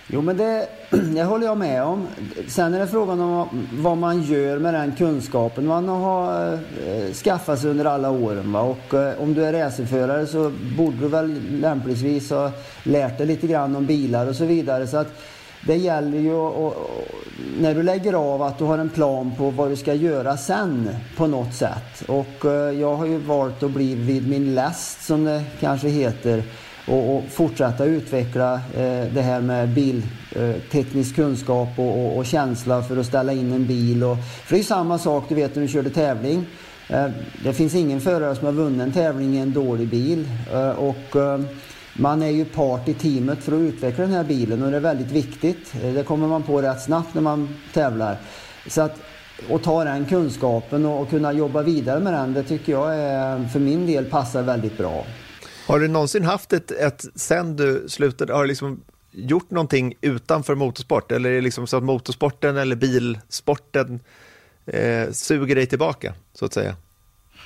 [0.08, 2.08] Jo, men det, det håller jag med om.
[2.47, 7.60] Sen är det frågan om vad man gör med den kunskapen man har eh, skaffat
[7.60, 8.52] sig under alla åren.
[8.52, 8.62] Va?
[8.62, 12.52] Och eh, om du är racerförare så borde du väl lämpligtvis ha
[12.84, 14.88] lärt dig lite grann om bilar och så vidare.
[14.88, 15.21] Så att
[15.65, 16.73] det gäller ju att,
[17.60, 20.89] när du lägger av att du har en plan på vad du ska göra sen
[21.17, 22.04] på något sätt.
[22.08, 26.43] Och eh, jag har ju valt att bli vid min läst som det kanske heter
[26.88, 32.84] och, och fortsätta utveckla eh, det här med bilteknisk eh, kunskap och, och, och, känsla
[32.84, 34.04] för att ställa in en bil.
[34.04, 36.45] Och, för det är samma sak du vet när du körde tävling.
[36.89, 37.08] Eh,
[37.43, 40.30] det finns ingen förare som har vunnit en tävling i en dålig bil.
[40.54, 41.39] Eh, och eh,
[41.93, 44.82] man är ju part i teamet för att utveckla den här bilen och det är
[44.82, 45.73] väldigt viktigt.
[45.84, 48.17] Eh, det kommer man på rätt snabbt när man tävlar.
[48.67, 49.00] Så att,
[49.50, 53.47] och ta den kunskapen och, och kunna jobba vidare med den, det tycker jag är,
[53.47, 55.06] för min del passar väldigt bra.
[55.67, 60.56] Har du någonsin haft ett, ett sen du slutade, har du liksom gjort någonting utanför
[60.56, 61.12] motorsport?
[61.12, 63.99] Eller är det liksom så att motorsporten eller bilsporten
[64.65, 66.75] eh, suger dig tillbaka, så att säga?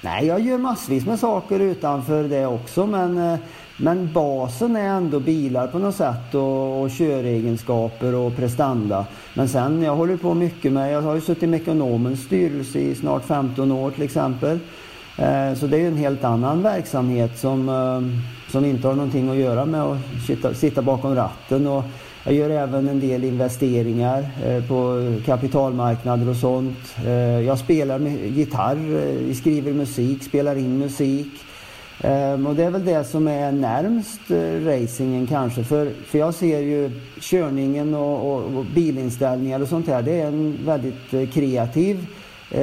[0.03, 3.39] Nej, jag gör massvis med saker utanför det också, men, eh,
[3.79, 9.05] men basen är ändå bilar på något sätt och, och köregenskaper och prestanda.
[9.34, 12.95] Men sen, jag håller på mycket med, jag har ju suttit i Mekonomens styrelse i
[12.95, 14.60] snart 15 år till exempel.
[15.21, 19.29] Eh, så det är ju en helt annan verksamhet som, eh, som inte har någonting
[19.29, 21.67] att göra med att sitta, sitta bakom ratten.
[21.67, 21.84] Och
[22.23, 26.95] jag gör även en del investeringar eh, på kapitalmarknader och sånt.
[27.45, 31.31] Jag spelar gitarr, skriver musik, spelar in musik.
[32.47, 34.21] Och det är väl det som är närmst
[34.65, 35.63] racingen kanske.
[35.63, 40.01] För, för jag ser ju körningen och, och, och bilinställningar och sånt här.
[40.01, 42.07] Det är en väldigt kreativ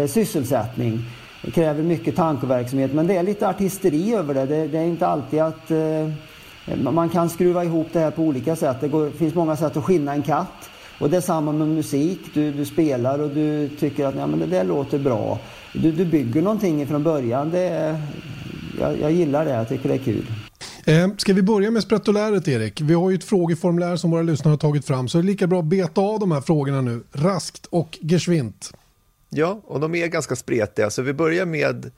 [0.06, 1.04] sysselsättning.
[1.42, 4.46] Det kräver mycket tankeverksamhet men det är lite artisteri över det.
[4.46, 6.09] Det, det är inte alltid att eh,
[6.92, 8.77] man kan skruva ihop det här på olika sätt.
[8.81, 10.70] Det går, finns många sätt att skinna en katt.
[10.98, 12.20] Och det är samma med musik.
[12.35, 15.38] Du, du spelar och du tycker att ja, men det där låter bra.
[15.72, 17.51] Du, du bygger någonting från början.
[17.51, 17.96] Det
[18.81, 19.51] jag, jag gillar det.
[19.51, 20.27] Jag tycker det är kul.
[20.85, 22.81] Eh, ska vi börja med sprettoläret Erik?
[22.81, 25.46] Vi har ju ett frågeformulär som våra lyssnare har tagit fram så det är lika
[25.46, 28.72] bra att beta av de här frågorna nu raskt och geschwint.
[29.30, 30.90] Ja, och de är ganska spretiga.
[30.90, 31.90] Så vi börjar med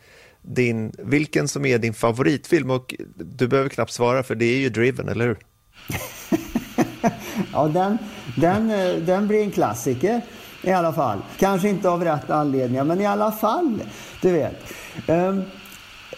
[0.43, 2.71] din, vilken som är din favoritfilm.
[2.71, 5.39] Och du behöver knappt svara för det är ju Driven, eller hur?
[7.53, 7.99] ja, den,
[8.37, 10.21] den, eh, den blir en klassiker
[10.63, 11.23] i alla fall.
[11.39, 13.83] Kanske inte av rätt anledningar, men i alla fall.
[14.23, 14.57] Du vet.
[15.09, 15.43] Um,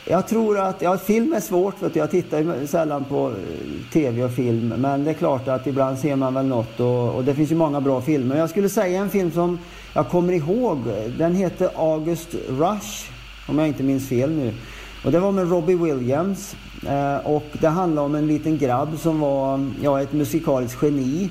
[0.04, 2.00] jag tror att, ja film är svårt, vet du.
[2.00, 4.68] jag tittar ju sällan på eh, tv och film.
[4.78, 7.56] Men det är klart att ibland ser man väl något och, och det finns ju
[7.56, 8.36] många bra filmer.
[8.36, 9.58] Jag skulle säga en film som
[9.94, 10.78] jag kommer ihåg,
[11.18, 13.10] den heter August Rush,
[13.48, 14.52] om jag inte minns fel nu.
[15.04, 16.56] Och det var med Robbie Williams.
[16.88, 21.30] Eh, och det handlar om en liten grabb som var ja, ett musikaliskt geni.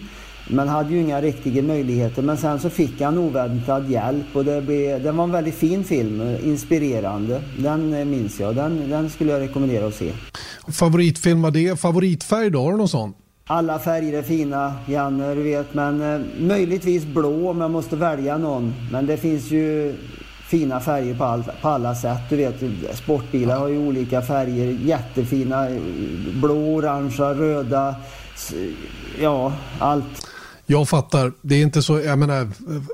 [0.52, 2.22] Men hade ju inga riktiga möjligheter.
[2.22, 5.84] Men sen så fick han oväntad hjälp och det, blev, det var en väldigt fin
[5.84, 7.42] film, inspirerande.
[7.58, 10.12] Den eh, minns jag, den, den skulle jag rekommendera att se.
[10.72, 11.80] Favoritfilm var det?
[11.80, 12.64] Favoritfärg då?
[12.64, 13.14] Har du någon sån?
[13.46, 15.74] Alla färger är fina, Janne, du vet.
[15.74, 18.74] Men eh, möjligtvis blå om jag måste välja någon.
[18.92, 19.96] Men det finns ju
[20.48, 22.20] fina färger på, all, på alla sätt.
[22.30, 22.56] Du vet,
[22.94, 24.78] sportbilar har ju olika färger.
[24.84, 25.68] Jättefina.
[26.42, 27.96] Blå, orangea, röda.
[29.22, 30.31] Ja, allt.
[30.72, 31.34] Jag fattar.
[31.42, 32.48] Det är inte så, jag menar,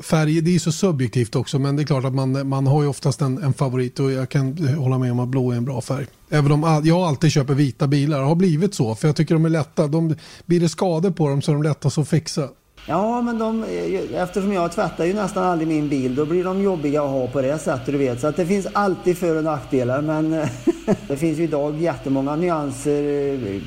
[0.04, 2.88] färg, det är så subjektivt också men det är klart att man, man har ju
[2.88, 5.82] oftast en, en favorit och jag kan hålla med om att blå är en bra
[5.82, 6.06] färg.
[6.30, 9.46] Även om jag alltid köper vita bilar, det har blivit så för jag tycker de
[9.46, 9.88] är lätta.
[9.88, 12.50] De, blir det skador på dem så är de lättast att fixa.
[12.90, 16.62] Ja, men de, eh, eftersom jag tvättar ju nästan aldrig min bil, då blir de
[16.62, 18.22] jobbiga att ha på det sättet du vet.
[18.22, 20.02] Så att det finns alltid för och nackdelar.
[20.02, 20.50] Men eh,
[21.08, 23.62] det finns ju idag jättemånga nyanser, eh,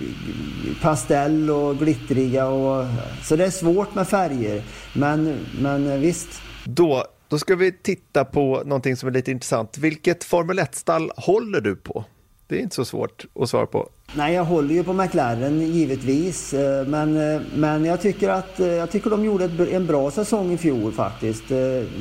[0.83, 2.47] pastell och glittriga.
[2.49, 2.87] Och,
[3.23, 4.63] så det är svårt med färger.
[4.95, 6.43] Men, men visst.
[6.65, 9.79] Då, då ska vi titta på någonting som är lite intressant.
[9.79, 12.05] Vilket Formel 1-stall håller du på?
[12.51, 13.89] Det är inte så svårt att svara på.
[14.15, 16.55] Nej, jag håller ju på McLaren givetvis.
[16.55, 20.53] Eh, men, eh, men jag, tycker att, eh, jag tycker de gjorde en bra säsong
[20.53, 21.45] i fjol faktiskt.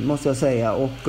[0.04, 0.72] Måste jag säga.
[0.72, 1.08] Och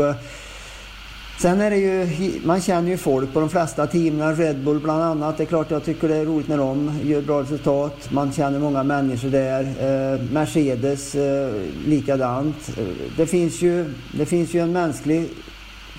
[1.40, 2.08] Sen är det ju,
[2.44, 5.38] man känner ju folk på de flesta teamen, Red Bull bland annat.
[5.38, 8.12] Det är klart jag tycker det är roligt när de gör bra resultat.
[8.12, 9.62] Man känner många människor där.
[9.62, 11.54] Eh, Mercedes eh,
[11.86, 12.78] likadant.
[13.18, 15.30] Det finns, ju, det finns ju en mänsklig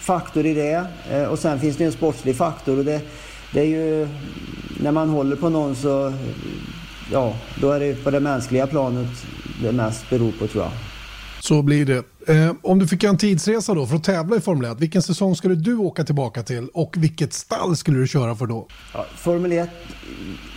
[0.00, 2.78] faktor i det eh, och sen finns det en sportslig faktor.
[2.78, 3.00] Och det,
[3.52, 4.08] det är ju,
[4.80, 6.12] när man håller på någon så,
[7.12, 9.08] ja, då är det på det mänskliga planet
[9.62, 10.72] det mest beror på tror jag.
[11.40, 12.04] Så blir det.
[12.32, 15.36] Eh, om du fick en tidsresa då för att tävla i Formel 1, vilken säsong
[15.36, 18.66] skulle du åka tillbaka till och vilket stall skulle du köra för då?
[18.94, 19.70] Ja, Formel 1,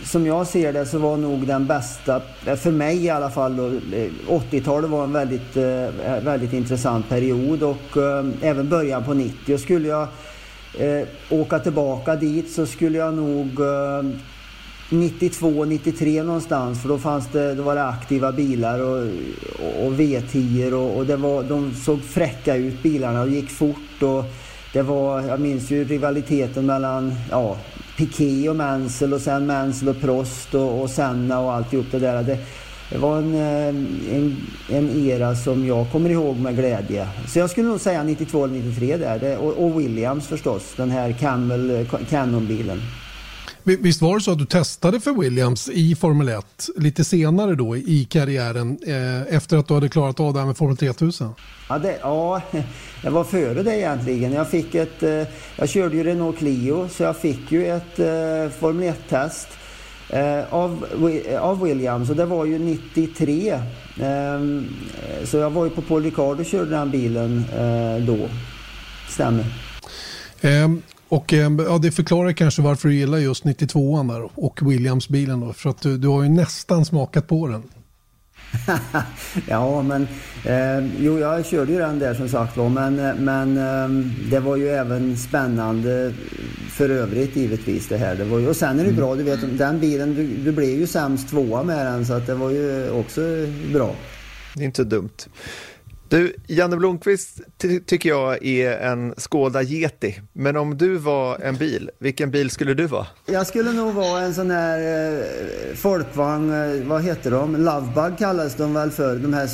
[0.04, 3.80] som jag ser det, så var nog den bästa, eh, för mig i alla fall,
[4.28, 9.54] 80-talet eh, var en väldigt, eh, väldigt intressant period och eh, även början på 90.
[9.54, 10.08] Och skulle jag
[10.78, 14.02] eh, åka tillbaka dit så skulle jag nog eh,
[14.90, 18.98] 92, 93 någonstans för då fanns det, då var det aktiva bilar och,
[19.58, 24.02] och, och V10 och, och det var, de såg fräcka ut bilarna och gick fort
[24.02, 24.24] och
[24.72, 27.56] det var, jag minns ju rivaliteten mellan ja,
[27.96, 32.22] Piqué och Mansell och sen Mansell och Prost och, och Senna och alltihop det där.
[32.22, 32.38] Det,
[32.90, 33.68] det var en, eh,
[34.16, 34.36] en,
[34.70, 37.08] en, era som jag kommer ihåg med glädje.
[37.28, 39.18] Så jag skulle nog säga 92 eller 93 där.
[39.18, 42.80] Det, och, och Williams förstås, den här Camel Cannon-bilen.
[43.62, 47.76] Visst var det så att du testade för Williams i Formel 1 lite senare då
[47.76, 51.28] i karriären eh, efter att du hade klarat av det här med Formel 3000?
[51.68, 52.42] Ja, det, ja,
[53.02, 54.32] jag var före det egentligen.
[54.32, 55.22] Jag, fick ett, eh,
[55.56, 59.48] jag körde ju Renault Clio så jag fick ju ett eh, Formel 1-test
[60.10, 60.86] eh, av,
[61.26, 63.60] eh, av Williams och det var ju 93.
[64.00, 64.68] Ehm,
[65.02, 68.28] eh, så jag var ju på Paul Ricard och körde den bilen eh, då.
[69.08, 69.44] Stämmer.
[70.42, 75.40] Um, och ehm, ja, det förklarar kanske varför du gillar just 92an där och Williams-bilen
[75.40, 75.52] då.
[75.52, 77.62] För att du, du har ju nästan smakat på den.
[79.48, 80.08] ja, men
[80.44, 82.68] eh, jo, jag körde ju den där som sagt var.
[82.68, 83.88] Men, eh, men eh,
[84.30, 86.12] det var ju även spännande
[86.70, 88.14] för övrigt givetvis det här.
[88.14, 88.96] Det var ju, och sen är det mm.
[88.96, 92.26] bra, du vet den bilen, du, du blev ju sämst tvåa med den så att
[92.26, 93.20] det var ju också
[93.72, 93.94] bra.
[94.54, 95.28] Det är inte dumt.
[96.08, 100.20] Du, Janne Blomqvist ty tycker jag är en Skoda Yeti.
[100.32, 103.06] Men om du var en bil, vilken bil skulle du vara?
[103.26, 107.56] Jag skulle nog vara en sån här eh, folkvagn, eh, vad heter de?
[107.56, 109.16] Lovebug kallas de väl för.
[109.16, 109.46] De här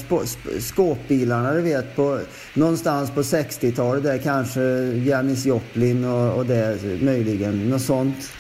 [0.61, 2.21] skåpbilarna du vet, på,
[2.55, 4.61] någonstans på 60-talet där kanske
[5.05, 8.33] Janis Joplin och, och det möjligen, något sånt.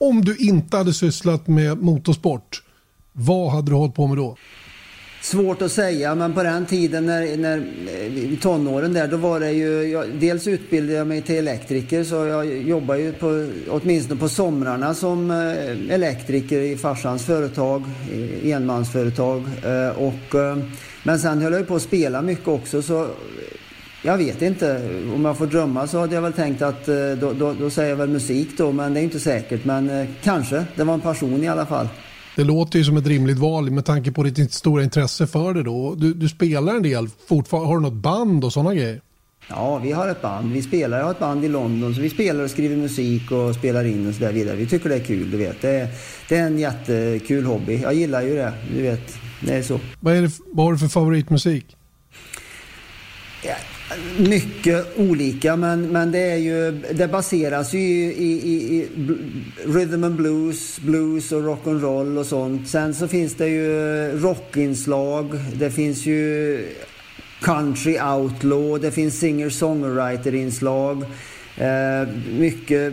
[0.00, 2.62] Om du inte hade sysslat med motorsport,
[3.12, 4.36] vad hade du hållit på med då?
[5.22, 9.40] Svårt att säga, men på den tiden när, när eh, i tonåren där, då var
[9.40, 9.82] det ju...
[9.82, 14.94] Jag, dels utbildade jag mig till elektriker, så jag jobbade ju på, åtminstone på somrarna
[14.94, 17.84] som eh, elektriker i farsans företag,
[18.42, 19.42] enmansföretag.
[19.64, 20.34] Eh, och,
[21.02, 23.06] men sen höll jag ju på att spela mycket också, så
[24.02, 24.80] jag vet inte.
[25.14, 26.86] Om jag får drömma så hade jag väl tänkt att
[27.20, 29.64] då, då, då säger jag väl musik då, men det är inte säkert.
[29.64, 30.64] Men kanske.
[30.76, 31.88] Det var en passion i alla fall.
[32.36, 35.62] Det låter ju som ett rimligt val med tanke på ditt stora intresse för det
[35.62, 35.94] då.
[35.94, 37.68] Du, du spelar en del fortfarande.
[37.68, 39.00] Har du något band och sådana grejer?
[39.48, 40.52] Ja, vi har ett band.
[40.52, 43.54] Vi spelar, jag har ett band i London så vi spelar och skriver musik och
[43.54, 44.56] spelar in och så där vidare.
[44.56, 45.62] Vi tycker det är kul, du vet.
[45.62, 45.88] Det är,
[46.28, 47.80] det är en jättekul hobby.
[47.82, 49.18] Jag gillar ju det, du vet.
[49.40, 49.80] Det är så.
[50.00, 51.76] Vad, är det, vad har du för favoritmusik?
[54.18, 58.88] Mycket olika, men, men det, är ju, det baseras ju i, i, i
[59.66, 62.68] rhythm and blues, blues och rock'n'roll och sånt.
[62.68, 63.68] Sen så finns det ju
[64.18, 66.58] rockinslag, det finns ju
[67.40, 71.04] country outlaw, det finns singer-songwriter-inslag.
[71.60, 72.92] Eh, mycket,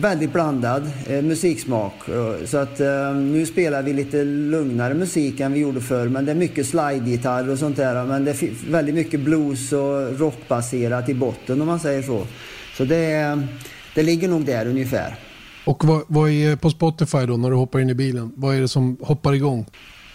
[0.00, 1.92] väldigt blandad eh, musiksmak.
[2.44, 6.08] Så att eh, nu spelar vi lite lugnare musik än vi gjorde förr.
[6.08, 8.04] Men det är mycket slidegitarr och sånt där.
[8.04, 12.26] Men det är väldigt mycket blues och rockbaserat i botten om man säger så.
[12.76, 13.42] Så det,
[13.94, 15.14] det ligger nog där ungefär.
[15.64, 18.32] Och vad, vad är på Spotify då när du hoppar in i bilen?
[18.36, 19.66] Vad är det som hoppar igång?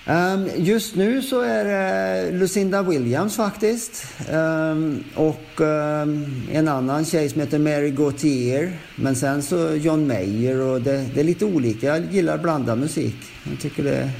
[0.09, 4.05] Um, just nu så är det Lucinda Williams faktiskt.
[4.31, 8.79] Um, och um, en annan tjej som heter Mary Gauthier.
[8.95, 11.87] Men sen så John Mayer och det, det är lite olika.
[11.87, 13.15] Jag gillar blandad musik.
[13.49, 14.11] Jag tycker det är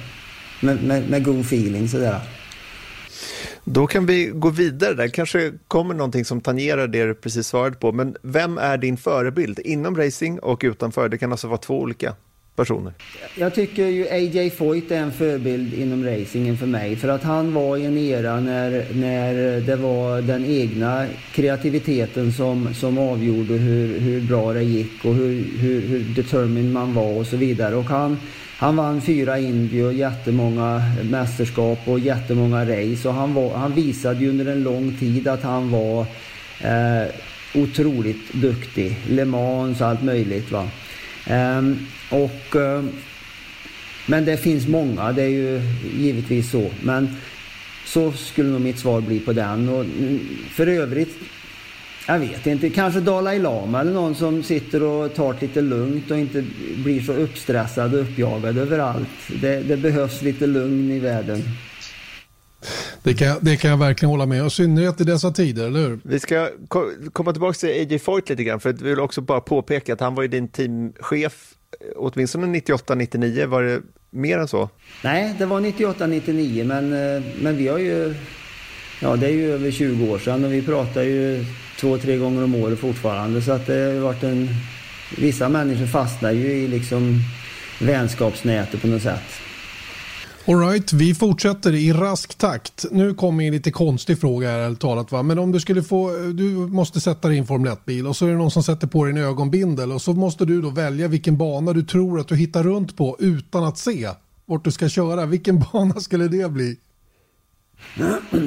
[0.62, 2.20] med, med, med god feeling sådär.
[3.64, 5.08] Då kan vi gå vidare där.
[5.08, 7.92] kanske kommer någonting som tangerar det du precis svarade på.
[7.92, 11.10] Men vem är din förebild inom racing och utanför?
[11.10, 12.16] Det kan alltså vara två olika
[12.60, 12.94] personer?
[13.36, 16.96] Jag tycker ju AJ Foyt är en förebild inom racingen för mig.
[16.96, 22.74] För att han var i en era när, när det var den egna kreativiteten som,
[22.74, 27.28] som avgjorde hur, hur bra det gick och hur, hur, hur determined man var och
[27.28, 27.76] så vidare.
[27.76, 28.18] Och han,
[28.58, 30.82] han vann fyra Indy och jättemånga
[31.12, 33.08] mästerskap och jättemånga race.
[33.08, 36.06] Och han, var, han visade ju under en lång tid att han var
[36.62, 37.08] eh,
[37.56, 38.98] otroligt duktig.
[39.10, 40.52] Le Mans och allt möjligt.
[40.52, 40.70] Va?
[41.26, 42.90] Ehm, och, ehm,
[44.06, 45.62] men det finns många, det är ju
[45.98, 46.72] givetvis så.
[46.82, 47.16] Men
[47.86, 49.70] så skulle nog mitt svar bli på den.
[49.70, 50.20] Och mm,
[50.52, 51.16] för övrigt,
[52.08, 56.12] jag vet inte, kanske Dalai Lama eller någon som sitter och tar det lite lugnt
[56.12, 56.44] och inte
[56.76, 59.10] blir så uppstressad och uppjagad överallt.
[59.42, 61.44] Det, det behövs lite lugn i världen.
[63.04, 65.80] Det kan, det kan jag verkligen hålla med om, i synnerhet i dessa tider, eller
[65.80, 66.00] hur?
[66.04, 66.50] Vi ska
[67.14, 70.16] komma tillbaka till AJ Foyt lite grann, för vi vill också bara påpeka att han
[70.16, 71.54] var ju din teamchef
[71.96, 74.70] åtminstone 98-99, var det mer än så?
[75.04, 78.16] Nej, det var 98-99, men, eh, men vi har ju...
[79.02, 81.46] Ja, det är ju över 20 år sedan och vi pratar ju
[81.80, 83.42] två, tre gånger om året fortfarande.
[83.42, 84.50] Så att det har varit en...
[85.18, 87.20] Vissa människor fastnar ju i liksom
[87.80, 89.49] vänskapsnätet på något sätt.
[90.50, 92.86] Alright, vi fortsätter i rask takt.
[92.92, 95.24] Nu kommer en lite konstig fråga här talat va.
[95.24, 98.26] Men om du skulle få, du måste sätta dig i en Formel 1-bil och så
[98.26, 101.08] är det någon som sätter på dig en ögonbindel och så måste du då välja
[101.08, 104.10] vilken bana du tror att du hittar runt på utan att se
[104.46, 105.26] vart du ska köra.
[105.26, 106.78] Vilken bana skulle det bli?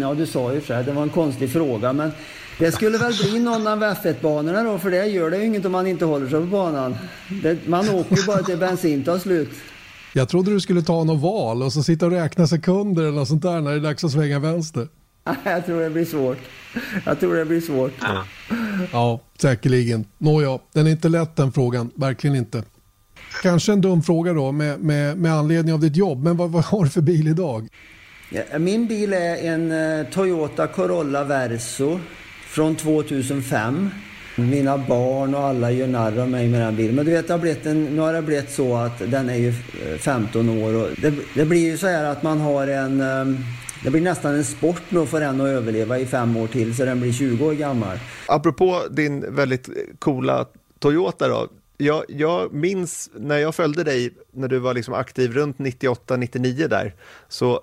[0.01, 2.11] Ja, du sa ju själv, det var en konstig fråga men
[2.59, 5.73] det skulle väl bli någon av F1-banorna då, för det gör det ju inget om
[5.73, 6.97] man inte håller sig på banan.
[7.43, 9.51] Det, man åker ju bara till bensin tar slut.
[10.13, 13.29] Jag trodde du skulle ta något val och så sitta och räkna sekunder eller något
[13.29, 14.89] sånt där när det är dags att svänga vänster.
[15.45, 16.39] Jag tror det blir svårt.
[17.07, 17.93] Jag tror det blir svårt.
[18.01, 18.25] Ja,
[18.93, 20.05] ja säkerligen.
[20.19, 21.91] Nåja, den är inte lätt den frågan.
[21.95, 22.63] Verkligen inte.
[23.43, 26.65] Kanske en dum fråga då med, med, med anledning av ditt jobb, men vad, vad
[26.65, 27.69] har du för bil idag?
[28.59, 32.01] Min bil är en uh, Toyota Corolla Verso
[32.47, 33.91] från 2005.
[34.37, 36.95] Mina barn och alla gör narr av mig med den bilen.
[36.95, 39.37] Men du vet, det har blivit en, nu har det blivit så att den är
[39.37, 43.01] ju eh, 15 år och det, det blir ju så här att man har en...
[43.01, 43.39] Ehm,
[43.85, 46.77] det blir nästan en sport nu att få den att överleva i fem år till
[46.77, 47.99] så den blir 20 år gammal.
[48.27, 50.47] Apropå din väldigt eh, coola
[50.79, 51.49] Toyota då.
[51.77, 56.95] Jag, jag minns när jag följde dig när du var liksom aktiv runt 98-99 där
[57.29, 57.61] så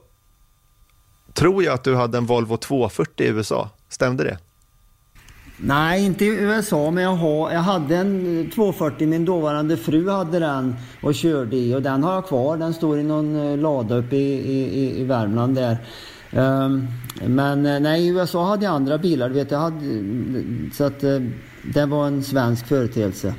[1.33, 3.69] tror jag att du hade en Volvo 240 i USA.
[3.89, 4.37] Stämde det?
[5.61, 9.07] Nej, inte i USA, men jag, har, jag hade en eh, 240.
[9.07, 12.57] Min dåvarande fru hade den och körde i och den har jag kvar.
[12.57, 14.33] Den står i någon eh, lada uppe i,
[14.79, 15.77] i, i Värmland där.
[16.31, 16.87] Um,
[17.25, 19.29] men eh, nej, i USA hade jag andra bilar.
[19.29, 19.81] Vet, jag hade,
[20.73, 20.99] så att
[21.73, 23.33] det var en svensk företeelse.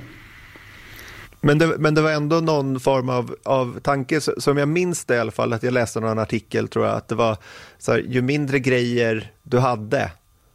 [1.40, 5.14] Men det, men det var ändå någon form av, av tanke, som jag minns det
[5.14, 7.36] i alla fall, att jag läste någon artikel tror jag, att det var
[7.78, 10.10] så här, ju mindre grejer du hade,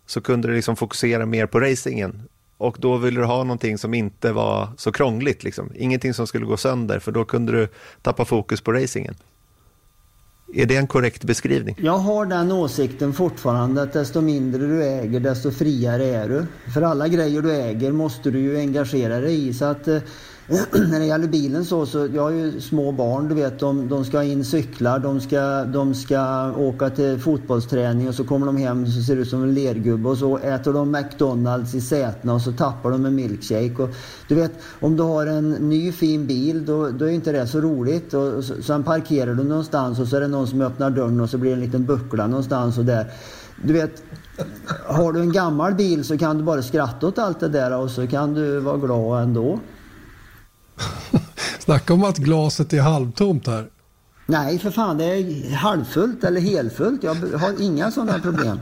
[0.05, 2.21] så kunde du liksom fokusera mer på racingen.
[2.57, 5.71] Och då ville du ha någonting som inte var så krångligt, liksom.
[5.75, 7.67] ingenting som skulle gå sönder, för då kunde du
[8.01, 9.15] tappa fokus på racingen.
[10.53, 11.75] Är det en korrekt beskrivning?
[11.79, 16.45] Jag har den åsikten fortfarande att desto mindre du äger desto friare är du.
[16.73, 19.53] För alla grejer du äger måste du ju engagera dig i.
[19.53, 19.99] Så att eh,
[20.71, 24.05] när det gäller bilen så, så jag har ju små barn, du vet, de, de
[24.05, 28.87] ska in cyklar, de ska, de ska åka till fotbollsträning och så kommer de hem
[28.87, 32.51] så ser ut som en lergubbe och så äter de McDonalds i sätena och så
[32.51, 33.83] tappar de en milkshake.
[33.83, 33.89] Och,
[34.27, 37.61] du vet, om du har en ny fin bil då, då är inte det så
[37.61, 38.13] roligt.
[38.13, 41.29] Och, och sen parkerar du någonstans och så är det någon som öppnar dörren och
[41.29, 43.11] så blir det en liten buckla någonstans och där.
[43.63, 44.03] Du vet,
[44.85, 47.91] har du en gammal bil så kan du bara skratta åt allt det där och
[47.91, 49.59] så kan du vara glad ändå.
[51.59, 53.69] Snacka om att glaset är halvtomt här.
[54.25, 54.97] Nej, för fan.
[54.97, 57.03] Det är halvfullt eller helfullt.
[57.03, 58.59] Jag har inga sådana problem.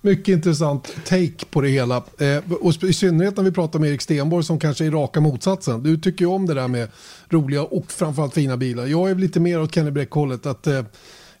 [0.00, 1.96] Mycket intressant take på det hela.
[1.96, 5.82] Eh, och I synnerhet när vi pratar med Erik Stenborg som kanske är raka motsatsen.
[5.82, 6.88] Du tycker ju om det där med
[7.28, 8.86] roliga och framförallt fina bilar.
[8.86, 10.46] Jag är lite mer åt Kenny Bräck-hållet.
[10.46, 10.84] Att, eh,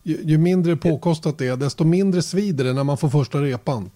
[0.02, 3.90] ju, ju mindre påkostat det är, desto mindre svider det när man får första repan.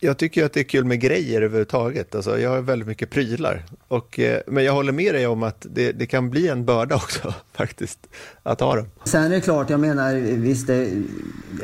[0.00, 2.14] Jag tycker att det är kul med grejer överhuvudtaget.
[2.14, 3.64] Alltså, jag har väldigt mycket prylar.
[3.88, 6.94] Och, eh, men jag håller med dig om att det, det, kan bli en börda
[7.04, 7.98] också faktiskt
[8.42, 8.86] att ha dem.
[9.04, 10.90] Sen är det klart, jag menar visst det,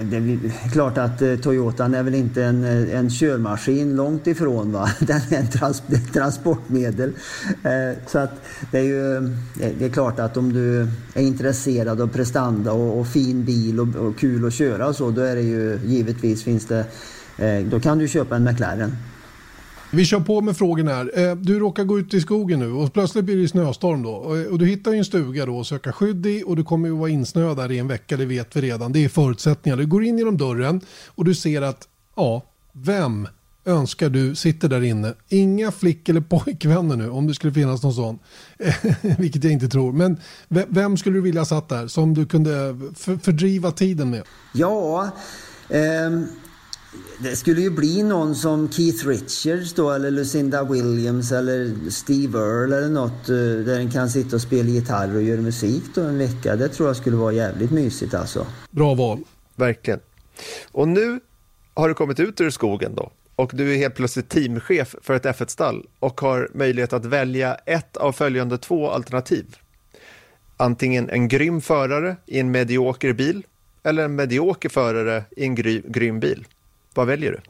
[0.03, 4.73] det är klart att eh, Toyotan är väl inte en, eh, en körmaskin långt ifrån.
[4.73, 4.91] Va?
[4.99, 7.13] Den är en trans, ett transportmedel.
[7.65, 9.23] Eh, så att det är ju eh,
[9.79, 13.97] det är klart att om du är intresserad av prestanda och, och fin bil och,
[13.97, 16.85] och kul att köra och så, då är det ju givetvis finns det
[17.71, 18.97] då kan du köpa en McLaren.
[19.95, 21.29] Vi kör på med frågorna här.
[21.29, 24.11] Eh, du råkar gå ut i skogen nu och plötsligt blir det snöstorm då.
[24.51, 27.11] Och du hittar en stuga då att söka skydd i och du kommer att vara
[27.11, 28.93] insnöad där i en vecka, det vet vi redan.
[28.93, 29.77] Det är förutsättningar.
[29.77, 33.29] Du går in genom dörren och du ser att, ja, vem
[33.65, 35.15] önskar du sitter där inne?
[35.29, 38.19] Inga flick eller pojkvänner nu, om det skulle finnas någon sån.
[39.19, 39.93] Vilket jag inte tror.
[39.93, 42.81] Men vem skulle du vilja satt där som du kunde
[43.23, 44.23] fördriva tiden med?
[44.53, 45.11] Ja,
[45.69, 46.11] eh
[47.19, 52.77] det skulle ju bli någon som Keith Richards då eller Lucinda Williams eller Steve Earle
[52.77, 56.19] eller något eh, där en kan sitta och spela gitarr och göra musik då en
[56.19, 56.57] vecka.
[56.57, 58.47] Det tror jag skulle vara jävligt mysigt alltså.
[58.71, 59.19] Bra val.
[59.57, 60.01] Verkligen.
[60.73, 61.21] Och nu
[61.75, 65.25] har du kommit ut ur skogen då och du är helt plötsligt teamchef för ett
[65.25, 69.57] F1-stall och har möjlighet att välja ett av följande två alternativ.
[70.57, 73.43] Antingen en grym förare i en medioker bil
[73.83, 76.47] eller en medioker förare i en gry, grym bil.
[76.95, 77.41] Vad väljer du?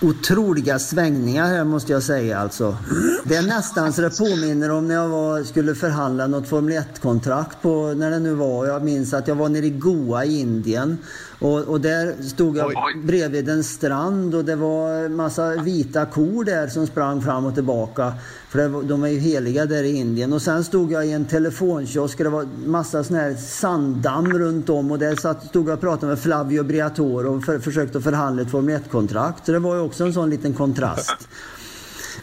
[0.00, 2.76] Otroliga svängningar här måste jag säga alltså.
[3.24, 7.62] Det är nästan så det påminner om när jag var, skulle förhandla något Formel 1-kontrakt
[7.62, 8.66] på, när det nu var.
[8.66, 10.98] Jag minns att jag var nere i Goa i Indien
[11.38, 13.02] och, och där stod jag Oj.
[13.04, 18.12] bredvid en strand och det var massa vita kor där som sprang fram och tillbaka.
[18.48, 20.32] För de är ju heliga där i Indien.
[20.32, 24.68] Och sen stod jag i en telefonkiosk och det var massa sån här sanddamm runt
[24.68, 28.42] om och där satt, stod jag och pratade med Flavio Briatore och för, försökte förhandla
[28.42, 29.46] ett Formel 1-kontrakt.
[29.46, 31.28] Så det var ju också en sån liten kontrast.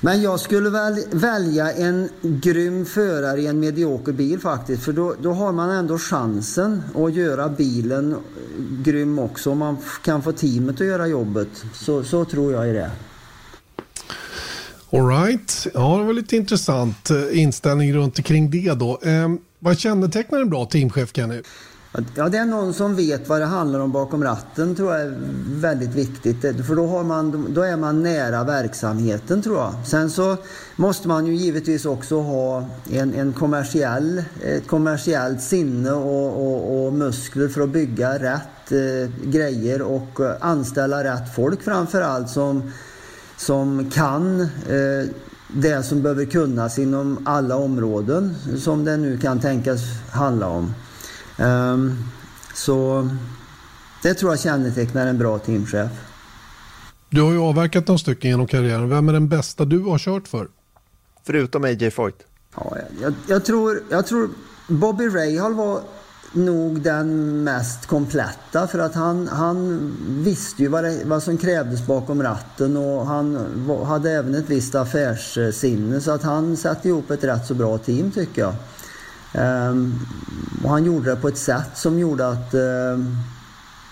[0.01, 4.84] Men jag skulle väl välja en grym förare i en medioker bil faktiskt.
[4.84, 8.15] För då, då har man ändå chansen att göra bilen
[8.84, 9.51] grym också.
[9.51, 11.49] Om man kan få teamet att göra jobbet.
[11.73, 12.91] Så, så tror jag i det.
[14.91, 18.99] Alright, ja det var lite intressant eh, inställning runt omkring det då.
[19.03, 19.29] Eh,
[19.59, 21.41] vad kännetecknar en bra teamchef Kenny?
[22.15, 25.17] Ja, det är någon som vet vad det handlar om bakom ratten tror jag är
[25.47, 26.65] väldigt viktigt.
[26.67, 29.73] För då, har man, då är man nära verksamheten tror jag.
[29.86, 30.38] Sen så
[30.75, 36.93] måste man ju givetvis också ha en, en kommersiell, ett kommersiellt sinne och, och, och
[36.93, 42.29] muskler för att bygga rätt eh, grejer och eh, anställa rätt folk framförallt.
[42.29, 42.71] som,
[43.38, 45.09] som kan eh,
[45.47, 49.81] det som behöver kunnas inom alla områden som det nu kan tänkas
[50.11, 50.73] handla om.
[51.39, 52.03] Um,
[52.53, 53.09] så
[54.03, 55.91] det tror jag kännetecknar en bra teamchef.
[57.09, 58.89] Du har ju avverkat några stycken genom karriären.
[58.89, 60.47] Vem är den bästa du har kört för?
[61.25, 62.15] Förutom AJ Foyt.
[62.55, 64.29] Ja, jag, jag, tror, jag tror
[64.67, 65.81] Bobby Rahal var
[66.36, 69.91] nog den mest kompletta för att han, han
[70.23, 73.38] visste ju vad, det, vad som krävdes bakom ratten och han
[73.86, 78.11] hade även ett visst affärssinne så att han satte ihop ett rätt så bra team
[78.11, 78.53] tycker jag.
[79.69, 80.07] Um,
[80.63, 83.17] och han gjorde det på ett sätt som gjorde att um,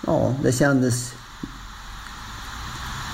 [0.08, 1.14] ja, det kändes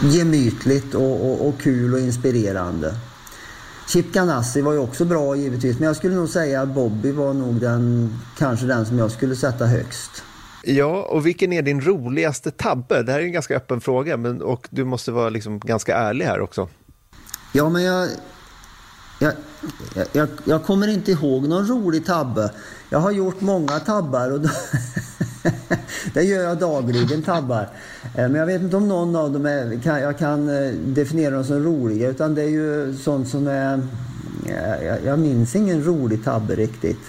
[0.02, 2.96] gemytligt och, och, och, kul och inspirerande.
[3.90, 7.34] Chip Ganassi var ju också bra givetvis men jag skulle nog säga att Bobby var
[7.34, 10.24] nog den, kanske den som jag skulle sätta högst.
[10.64, 13.04] Ja, och vilken är din roligaste tabbe?
[13.04, 16.26] Det här är en ganska öppen fråga men, och du måste vara liksom ganska ärlig
[16.26, 16.68] här också.
[17.52, 18.10] Ja, men jag,
[19.20, 19.34] jag,
[20.12, 22.52] jag, jag, kommer inte ihåg någon rolig tabbe.
[22.90, 24.50] Jag har gjort många tabbar och då,
[26.14, 27.70] det gör jag dagligen tabbar.
[28.16, 31.36] Eh, men jag vet inte om någon av dem är, kan, jag kan eh, definiera
[31.36, 33.82] dem som roliga utan det är ju sånt som är...
[34.86, 37.00] Jag, jag minns ingen rolig tabbe riktigt.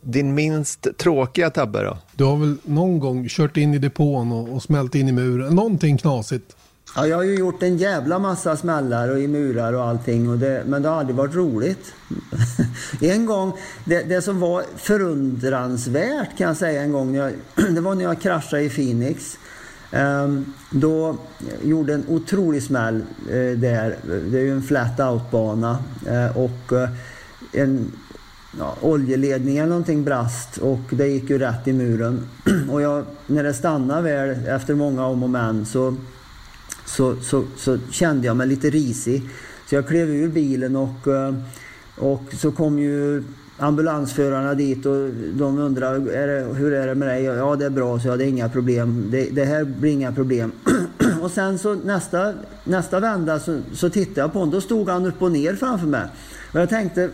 [0.00, 1.98] Din minst tråkiga tabbe då?
[2.12, 5.54] Du har väl någon gång kört in i depån och, och smält in i muren?
[5.54, 6.56] Någonting knasigt?
[6.96, 10.38] Ja, jag har ju gjort en jävla massa smällar och i murar och allting, och
[10.38, 11.94] det, men det har aldrig varit roligt.
[13.00, 13.52] en gång,
[13.84, 17.32] det, det, som var förundransvärt kan jag säga en gång, jag,
[17.74, 19.38] det var när jag kraschade i Phoenix.
[19.92, 21.16] Um, då
[21.62, 23.96] gjorde en otrolig smäll uh, där.
[24.30, 25.78] Det är ju en flat out-bana.
[26.06, 26.88] Uh, och uh,
[27.52, 27.92] en
[28.58, 32.28] ja, oljeledning eller någonting brast och det gick ju rätt i muren.
[32.70, 35.96] och jag, när det stannade väl efter många om och men så
[36.96, 39.22] så, så, så kände jag mig lite risig.
[39.66, 41.34] Så jag klev ur bilen och, eh,
[41.96, 43.24] och så kom ju
[43.58, 47.24] ambulansförarna dit och de undrade är det, hur är det med dig?
[47.24, 48.18] Ja det är bra, så jag.
[48.18, 49.08] Det är inga problem.
[49.10, 50.52] Det, det här blir inga problem.
[51.22, 52.34] och sen så nästa,
[52.64, 54.54] nästa vända så, så tittade jag på honom.
[54.54, 56.06] Då stod han upp och ner framför mig.
[56.52, 57.10] Och jag tänkte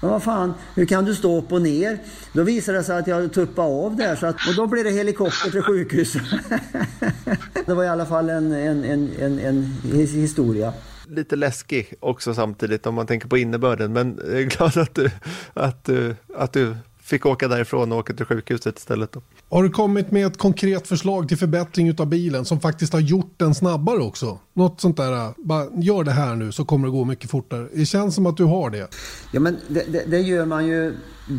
[0.00, 1.98] men vad fan, hur kan du stå upp och ner?
[2.32, 4.90] Då visade det sig att jag tuppade av där så att, och då blev det
[4.90, 6.22] helikopter till sjukhuset.
[7.66, 10.72] det var i alla fall en, en, en, en, en historia
[11.10, 13.92] lite läskig också samtidigt om man tänker på innebörden.
[13.92, 15.10] Men jag är glad att du,
[15.54, 16.76] att du, att du
[17.08, 19.12] fick åka därifrån och åka till sjukhuset istället.
[19.12, 19.22] Då.
[19.48, 23.34] Har du kommit med ett konkret förslag till förbättring av bilen som faktiskt har gjort
[23.36, 24.38] den snabbare också?
[24.54, 27.68] Något sånt där, bara gör det här nu så kommer det gå mycket fortare.
[27.74, 28.88] Det känns som att du har det.
[29.32, 30.96] Ja men det, det, det gör man ju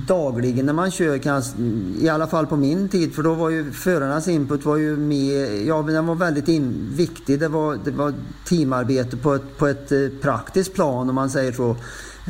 [0.07, 1.61] dagligen när man kör, kanske,
[2.01, 5.65] i alla fall på min tid, för då var ju förarnas input var ju med,
[5.65, 7.39] ja den var väldigt in, viktig.
[7.39, 8.13] Det var, det var
[8.49, 11.75] teamarbete på ett, på ett eh, praktiskt plan om man säger så.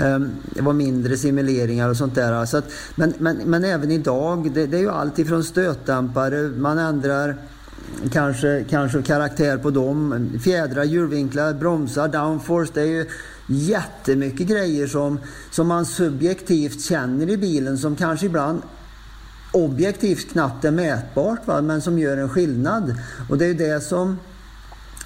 [0.02, 2.46] Ehm, det var mindre simuleringar och sånt där.
[2.46, 6.78] Så att, men, men, men även idag, det, det är ju allt ifrån stötdämpare, man
[6.78, 7.36] ändrar
[8.12, 10.30] kanske, kanske karaktär på dem.
[10.44, 12.72] Fjädrar, hjulvinklar, bromsar, downforce.
[12.74, 13.06] Det är ju
[13.48, 15.20] jättemycket grejer som,
[15.52, 18.62] som man subjektivt känner i bilen som kanske ibland
[19.52, 21.62] objektivt knappt är mätbart va?
[21.62, 22.96] men som gör en skillnad.
[23.30, 24.20] Och det är det som,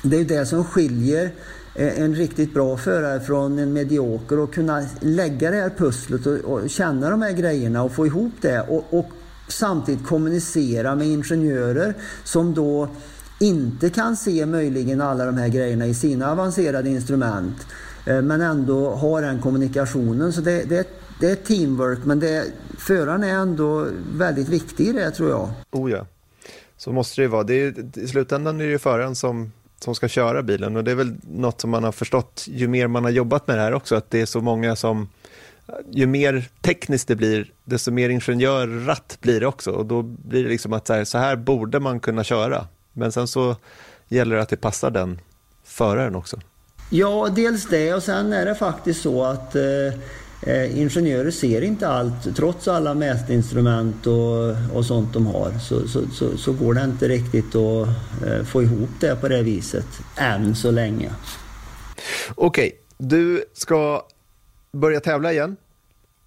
[0.02, 1.32] det är det som skiljer
[1.76, 6.34] Eh, en riktigt bra förare från en medioker och kunna lägga det här pusslet och,
[6.34, 9.10] och känna de här grejerna och få ihop det och, och
[9.48, 11.94] samtidigt kommunicera med ingenjörer
[12.24, 12.88] som då
[13.40, 17.68] inte kan se möjligen alla de här grejerna i sina avancerade instrument
[18.06, 20.34] eh, men ändå har den kommunikationen.
[20.34, 20.88] Så det, det,
[21.20, 22.46] det är teamwork men det,
[22.78, 25.50] föraren är ändå väldigt viktig i det tror jag.
[25.72, 26.06] Oh ja,
[26.78, 27.44] så måste det ju vara.
[27.44, 29.52] Det är, I slutändan är det ju föraren som,
[29.84, 32.88] som ska köra bilen och det är väl något som man har förstått ju mer
[32.88, 35.10] man har jobbat med det här också, att det är så många som
[35.92, 40.50] ju mer tekniskt det blir, desto mer ingenjörratt blir det också och då blir det
[40.50, 42.68] liksom att så här, så här borde man kunna köra.
[42.94, 43.56] Men sen så
[44.08, 45.20] gäller det att det passar den
[45.64, 46.40] föraren också.
[46.90, 49.62] Ja, dels det och sen är det faktiskt så att eh,
[50.46, 52.36] eh, ingenjörer ser inte allt.
[52.36, 57.08] Trots alla mätinstrument och, och sånt de har så, så, så, så går det inte
[57.08, 57.88] riktigt att
[58.28, 61.12] eh, få ihop det på det viset än så länge.
[62.36, 62.80] Okej, okay.
[62.98, 64.06] du ska
[64.72, 65.56] börja tävla igen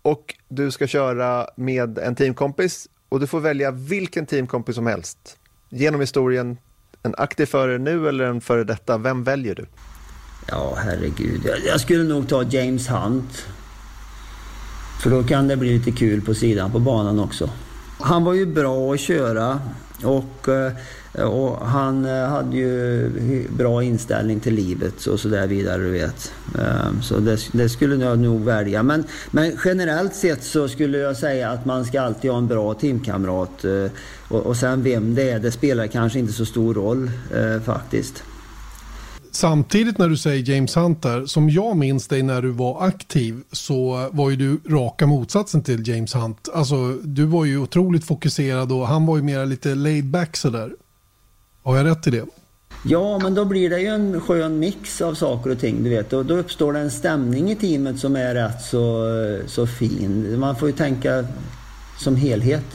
[0.02, 5.36] och du ska köra med en teamkompis och du får välja vilken teamkompis som helst.
[5.68, 6.58] Genom historien,
[7.02, 9.66] en aktiv förare nu eller en före detta, vem väljer du?
[10.48, 11.40] Ja, herregud.
[11.44, 13.46] Jag, jag skulle nog ta James Hunt.
[15.02, 17.50] För då kan det bli lite kul på sidan på banan också.
[18.00, 19.60] Han var ju bra att köra
[20.02, 25.82] och, eh, och han eh, hade ju bra inställning till livet och så där vidare,
[25.82, 26.32] du vet.
[26.58, 28.82] Ehm, så det, det, skulle jag nog välja.
[28.82, 32.74] Men, men generellt sett så skulle jag säga att man ska alltid ha en bra
[32.74, 33.64] teamkamrat.
[33.64, 33.90] Eh,
[34.28, 37.10] och, och sen vem det är, det spelar kanske inte så stor roll
[37.64, 38.22] faktiskt.
[39.36, 44.08] Samtidigt när du säger James Hunter, som jag minns dig när du var aktiv så
[44.12, 46.48] var ju du raka motsatsen till James Hunt.
[46.54, 50.72] Alltså du var ju otroligt fokuserad och han var ju mer lite laid back sådär.
[51.62, 52.24] Har jag rätt i det?
[52.84, 56.12] Ja, men då blir det ju en skön mix av saker och ting, du vet.
[56.12, 59.06] Och då uppstår det en stämning i teamet som är rätt så,
[59.46, 60.40] så fin.
[60.40, 61.26] Man får ju tänka
[61.98, 62.66] som helhet.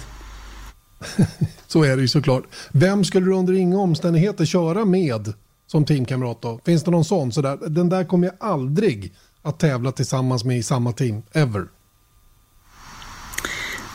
[1.67, 2.43] så är det ju såklart.
[2.71, 5.33] Vem skulle du under inga omständigheter köra med
[5.71, 6.59] som teamkamrat då?
[6.65, 7.31] Finns det någon sån?
[7.31, 11.67] Så där, den där kommer jag aldrig att tävla tillsammans med i samma team, ever.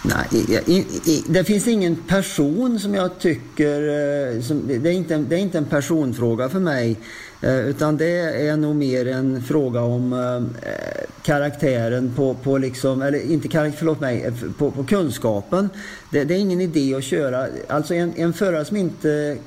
[0.04, 0.76] Nej, i,
[1.10, 3.80] i, det finns ingen person som jag tycker...
[3.82, 6.96] Eh, som, det, är inte, det är inte en personfråga för mig.
[7.40, 13.30] Eh, utan det är nog mer en fråga om eh, karaktären på, på liksom, eller
[13.32, 15.68] inte karaktär, förlåt mig, eh, på, på kunskapen.
[16.10, 19.38] Det, det, är ingen idé att köra, alltså en, en förare som inte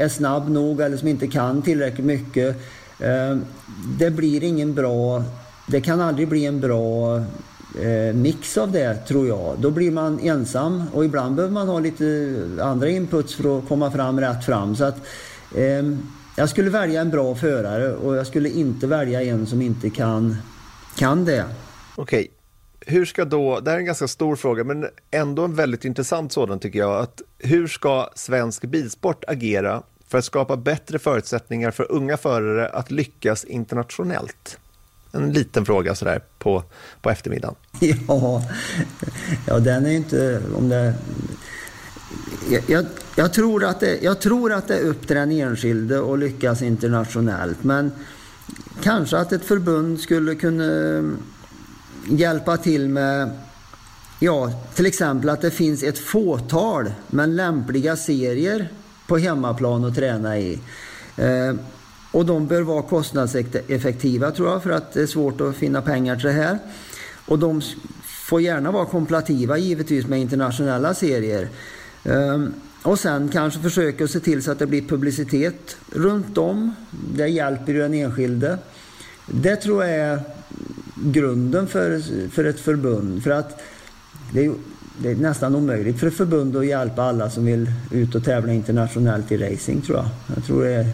[0.00, 2.56] är snabb nog eller som inte kan tillräckligt mycket.
[2.98, 3.36] Eh,
[3.98, 5.24] det blir ingen bra,
[5.66, 7.16] det kan aldrig bli en bra
[7.80, 9.56] eh, mix av det tror jag.
[9.58, 13.90] Då blir man ensam och ibland behöver man ha lite andra inputs för att komma
[13.90, 14.76] fram rätt fram.
[14.76, 14.96] Så att,
[15.56, 15.82] eh,
[16.36, 20.36] jag skulle välja en bra förare och jag skulle inte välja en som inte kan,
[20.96, 21.44] kan det.
[21.96, 22.30] Okej,
[22.86, 26.32] hur ska då, det här är en ganska stor fråga, men ändå en väldigt intressant
[26.32, 31.92] sådan tycker jag, att hur ska svensk bilsport agera för att skapa bättre förutsättningar för
[31.92, 34.58] unga förare att lyckas internationellt?
[35.12, 36.62] En liten fråga sådär på,
[37.02, 37.54] på eftermiddagen.
[38.08, 38.42] Ja,
[39.46, 40.42] ja den är inte...
[40.56, 40.94] Om det,
[42.68, 46.18] jag, jag, tror att det, jag tror att det är upp till den enskilde att
[46.18, 47.92] lyckas internationellt, men
[48.82, 51.02] kanske att ett förbund skulle kunna
[52.08, 53.30] hjälpa till med
[54.22, 58.68] Ja, till exempel att det finns ett fåtal men lämpliga serier
[59.06, 60.60] på hemmaplan att träna i.
[61.16, 61.54] Eh,
[62.12, 66.16] och de bör vara kostnadseffektiva tror jag för att det är svårt att finna pengar
[66.16, 66.58] till det här.
[67.26, 67.62] Och de
[68.04, 71.48] får gärna vara komparativa givetvis med internationella serier.
[72.04, 72.44] Eh,
[72.82, 76.74] och sen kanske försöka se till så att det blir publicitet runt om.
[77.14, 78.58] Det hjälper ju den enskilde.
[79.26, 80.22] Det tror jag är
[81.02, 83.22] grunden för, för ett förbund.
[83.22, 83.60] För att
[84.32, 84.54] det är,
[84.98, 88.52] det är nästan omöjligt för ett förbund att hjälpa alla som vill ut och tävla
[88.52, 90.06] internationellt i racing tror jag.
[90.36, 90.86] Jag tror det är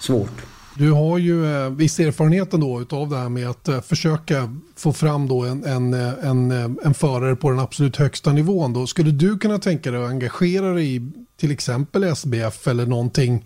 [0.00, 0.42] svårt.
[0.76, 4.92] Du har ju eh, viss erfarenhet ändå av det här med att eh, försöka få
[4.92, 8.72] fram då en, en, eh, en, eh, en förare på den absolut högsta nivån.
[8.72, 8.86] Då.
[8.86, 13.44] Skulle du kunna tänka dig att engagera dig i till exempel SBF eller någonting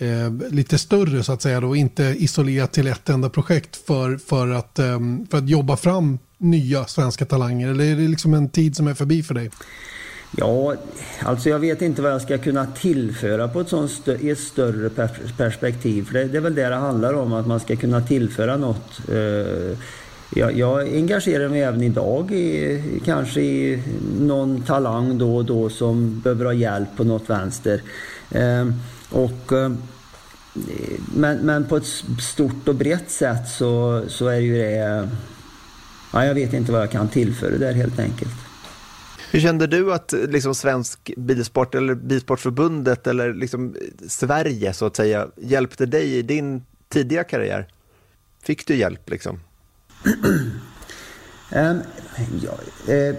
[0.00, 4.48] eh, lite större så att säga och inte isolerat till ett enda projekt för, för,
[4.48, 4.98] att, eh,
[5.30, 7.68] för att jobba fram nya svenska talanger?
[7.68, 9.50] Eller är det liksom en tid som är förbi för dig?
[10.36, 10.74] Ja,
[11.22, 14.38] alltså jag vet inte vad jag ska kunna tillföra på ett sånt stö i ett
[14.38, 14.90] större
[15.36, 16.04] perspektiv.
[16.04, 19.00] För det, det, är väl det det handlar om, att man ska kunna tillföra något.
[19.12, 19.76] Uh,
[20.34, 23.82] jag, jag engagerar mig även idag i kanske i
[24.20, 27.82] någon talang då och då som behöver ha hjälp på något vänster.
[28.34, 28.72] Uh,
[29.10, 29.72] och uh,
[31.14, 31.86] men, men på ett
[32.20, 35.08] stort och brett sätt så, så är ju det...
[36.12, 38.32] Ja, jag vet inte vad jag kan tillföra där helt enkelt.
[39.30, 43.76] Hur kände du att liksom, Svensk Bilsport eller Bilsportförbundet eller liksom,
[44.08, 47.68] Sverige så att säga hjälpte dig i din tidiga karriär?
[48.42, 49.40] Fick du hjälp liksom?
[51.52, 51.82] um,
[52.42, 52.58] ja,
[52.94, 53.16] eh,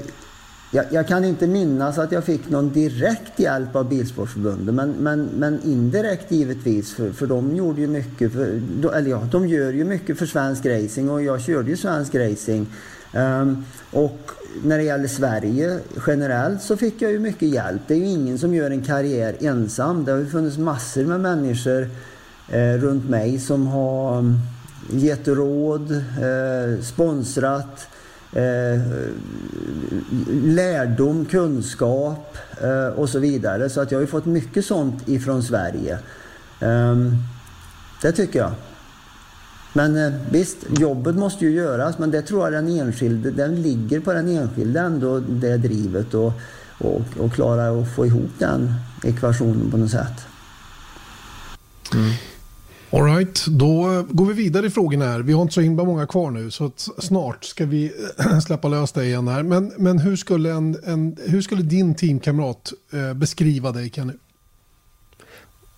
[0.71, 5.29] jag, jag, kan inte minnas att jag fick någon direkt hjälp av Bilsportförbundet men, men,
[5.35, 8.61] men indirekt givetvis för, för de gjorde ju mycket för,
[8.93, 12.67] eller ja, de gör ju mycket för svensk racing och jag körde ju svensk racing.
[13.13, 14.31] Um, och
[14.63, 17.81] när det gäller Sverige generellt så fick jag ju mycket hjälp.
[17.87, 20.05] Det är ju ingen som gör en karriär ensam.
[20.05, 21.89] Det har ju funnits massor med människor
[22.49, 24.37] eh, runt mig som har mm,
[24.91, 27.87] gett råd, eh, sponsrat,
[28.33, 28.81] eh,
[30.31, 33.69] lärdom, kunskap eh, och så vidare.
[33.69, 35.99] Så att jag har ju fått mycket sånt ifrån Sverige.
[36.59, 37.15] Ehm,
[38.01, 38.51] det tycker jag.
[39.73, 43.99] Men eh, visst, jobbet måste ju göras men det tror jag den enskilde, den ligger
[43.99, 46.33] på den enskilde ändå det drivet och,
[46.77, 48.73] och, och klara att få ihop den
[49.03, 50.27] ekvationen på något sätt.
[51.93, 52.11] Mm.
[52.93, 55.19] Alright, då går vi vidare i frågorna här.
[55.19, 57.91] Vi har inte så himla många kvar nu så snart ska vi
[58.45, 59.43] släppa lös dig igen här.
[59.43, 64.13] Men, men hur, skulle en, en, hur skulle din teamkamrat eh, beskriva dig Kenny?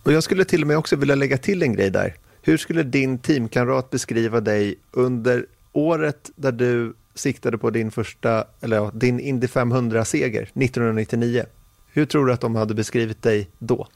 [0.04, 2.16] Och jag skulle till och med också vilja lägga till en grej där.
[2.42, 8.78] Hur skulle din teamkamrat beskriva dig under året där du siktade på din första, eller
[8.78, 11.44] ja, din Indy 500-seger 1999?
[11.92, 13.88] Hur tror du att de hade beskrivit dig då?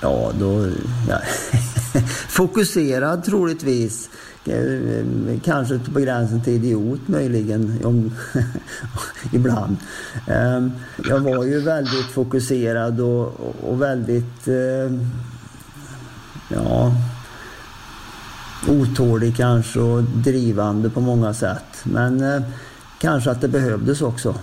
[0.00, 0.66] Ja, då...
[1.08, 1.20] Ja.
[2.28, 4.10] Fokuserad troligtvis.
[4.44, 8.14] Eh, kanske på gränsen till idiot möjligen, om,
[9.32, 9.76] ibland.
[10.26, 10.72] Ehm,
[11.08, 14.48] jag var ju väldigt fokuserad och, och väldigt...
[14.48, 15.06] Ehm,
[16.48, 16.92] ja,
[18.68, 21.84] otålig kanske och drivande på många sätt.
[21.84, 22.42] Men eh,
[22.98, 24.34] kanske att det behövdes också.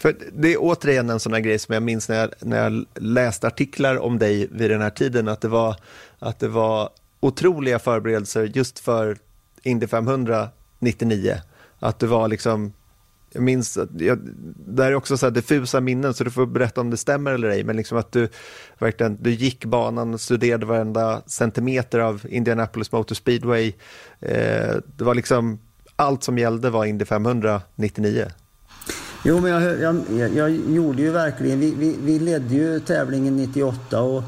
[0.00, 2.84] För det är återigen en sån här grej som jag minns när jag, när jag
[2.94, 5.76] läste artiklar om dig vid den här tiden, att det var,
[6.18, 6.90] att det var
[7.20, 9.18] otroliga förberedelser just för
[9.62, 11.34] Indy 500 99.
[11.78, 12.72] Att du var liksom
[13.32, 14.18] jag minns att, jag,
[14.66, 17.32] det här är också så här diffusa minnen så du får berätta om det stämmer
[17.32, 18.28] eller ej, men liksom att du
[18.78, 23.72] verkligen, du gick banan och studerade varenda centimeter av Indianapolis Motor Speedway.
[24.20, 25.58] Eh, det var liksom,
[25.96, 28.26] allt som gällde var Indy 500 99.
[29.24, 34.00] Jo, men jag, jag, jag gjorde ju verkligen, vi, vi, vi ledde ju tävlingen 98
[34.00, 34.24] och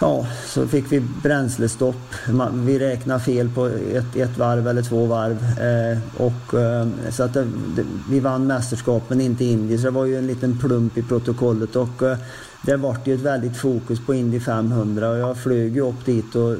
[0.00, 2.14] Ja, så fick vi bränslestopp.
[2.52, 5.60] Vi räknade fel på ett, ett varv eller två varv.
[5.60, 7.44] Eh, och, eh, så att det,
[7.76, 11.02] det, vi vann mästerskap men inte Indy, så det var ju en liten plump i
[11.02, 11.76] protokollet.
[11.76, 12.18] Och, eh,
[12.62, 16.34] det vart ju ett väldigt fokus på Indy 500 och jag flög ju upp dit
[16.34, 16.56] och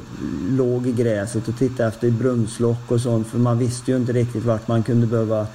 [0.49, 4.43] låg i gräset och tittade efter brunnslock och sånt för man visste ju inte riktigt
[4.45, 5.47] vart man kunde behöva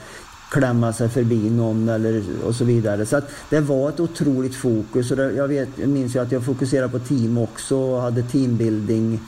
[0.52, 3.06] klämma sig förbi någon eller, och så vidare.
[3.06, 5.10] Så att det var ett otroligt fokus.
[5.10, 8.22] Och det, jag, vet, jag minns ju att jag fokuserade på team också och hade
[8.22, 9.20] teambuilding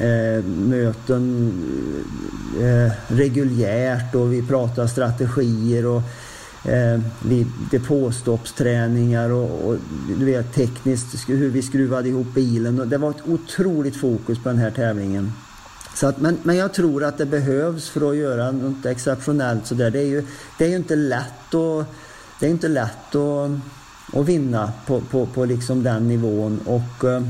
[0.00, 1.52] eh, möten
[2.60, 6.02] eh, reguljärt och vi pratade strategier och
[6.70, 7.00] eh,
[7.70, 9.76] depåstoppsträningar och, och
[10.18, 12.80] du vet, tekniskt hur vi skruvade ihop bilen.
[12.80, 15.32] Och det var ett otroligt fokus på den här tävlingen.
[16.00, 19.90] Så att, men, men jag tror att det behövs för att göra något exceptionellt sådär.
[19.90, 20.26] Det är ju,
[20.58, 21.86] det är ju inte lätt att,
[22.40, 23.50] det är inte lätt att,
[24.12, 26.60] att vinna på, på, på liksom den nivån.
[26.64, 27.22] Och, eh,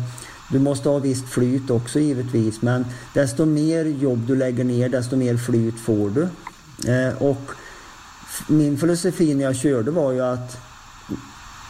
[0.50, 5.16] du måste ha visst flyt också givetvis men desto mer jobb du lägger ner desto
[5.16, 6.28] mer flyt får du.
[6.92, 7.50] Eh, och
[8.48, 10.58] min filosofi när jag körde var ju att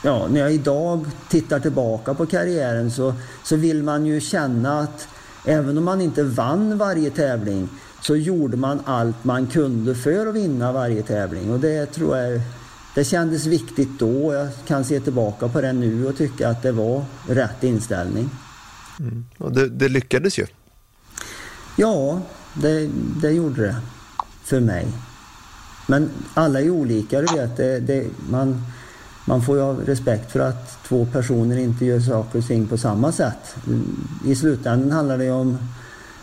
[0.05, 5.09] ja, när jag idag tittar tillbaka på karriären så, så vill man ju känna att
[5.49, 7.68] Även om man inte vann varje tävling
[8.03, 11.51] så gjorde man allt man kunde för att vinna varje tävling.
[11.51, 12.40] Och det tror jag
[12.94, 14.34] det kändes viktigt då.
[14.34, 18.30] Jag kan se tillbaka på det nu och tycka att det var rätt inställning.
[19.01, 19.24] Mm.
[19.38, 20.46] Och det, det, lyckades ju.
[21.76, 22.22] Ja,
[22.55, 22.90] det,
[23.22, 23.76] det, gjorde det.
[24.44, 24.86] För mig.
[25.86, 27.57] Men alla är olika, du vet.
[27.57, 28.62] Det, det, man,
[29.28, 32.78] man får ju ha respekt för att två personer inte gör saker och ting på
[32.78, 33.56] samma sätt.
[34.26, 35.58] I slutändan handlar det om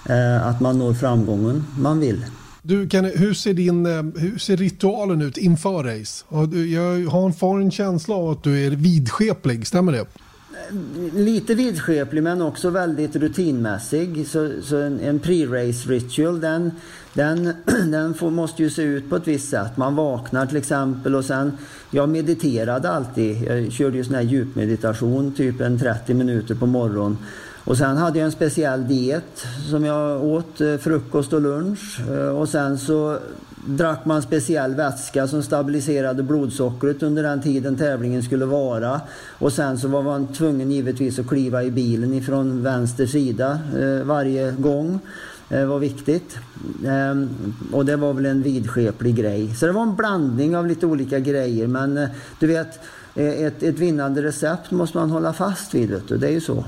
[0.09, 2.25] eh, att man når framgången man vill.
[2.61, 6.25] Du, kan, hur, ser din, eh, hur ser ritualen ut inför race?
[6.73, 10.05] Jag har en känsla av att du är vidskeplig, stämmer det?
[11.13, 14.27] Lite vidskeplig men också väldigt rutinmässig.
[14.27, 16.71] Så, så en, en pre-race ritual den,
[17.13, 17.53] den,
[17.91, 19.77] den får, måste ju se ut på ett visst sätt.
[19.77, 21.57] Man vaknar till exempel och sen,
[21.91, 23.43] jag mediterade alltid.
[23.43, 27.17] Jag körde ju sån här djupmeditation typ en 30 minuter på morgonen.
[27.65, 31.99] Och sen hade jag en speciell diet som jag åt, eh, frukost och lunch.
[32.11, 33.17] Eh, och sen så
[33.65, 39.01] drack man speciell vätska som stabiliserade blodsockret under den tiden tävlingen skulle vara.
[39.39, 44.05] Och sen så var man tvungen givetvis att kliva i bilen ifrån vänster sida eh,
[44.05, 44.99] varje gång.
[45.49, 46.37] Det var viktigt.
[46.87, 47.29] Ehm,
[47.71, 49.55] och det var väl en vidskeplig grej.
[49.55, 51.67] Så det var en blandning av lite olika grejer.
[51.67, 52.09] Men eh,
[52.39, 52.79] du vet,
[53.15, 55.89] eh, ett, ett vinnande recept måste man hålla fast vid.
[55.89, 56.17] Vet du.
[56.17, 56.65] Det är ju så.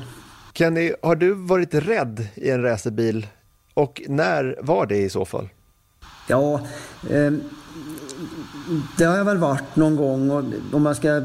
[0.54, 3.28] Kenny, har du varit rädd i en racerbil
[3.74, 5.50] och när var det i så fall?
[6.28, 6.62] Ja,
[7.10, 7.32] eh,
[8.98, 11.22] det har jag väl varit någon gång och om man ska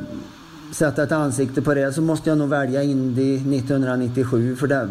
[0.72, 4.57] sätta ett ansikte på det så måste jag nog välja Indy 1997.
[4.57, 4.88] För det,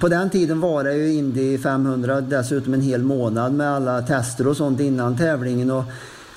[0.00, 4.46] på den tiden var det ju Indy 500 dessutom en hel månad med alla tester
[4.46, 5.70] och sånt innan tävlingen.
[5.70, 5.84] Och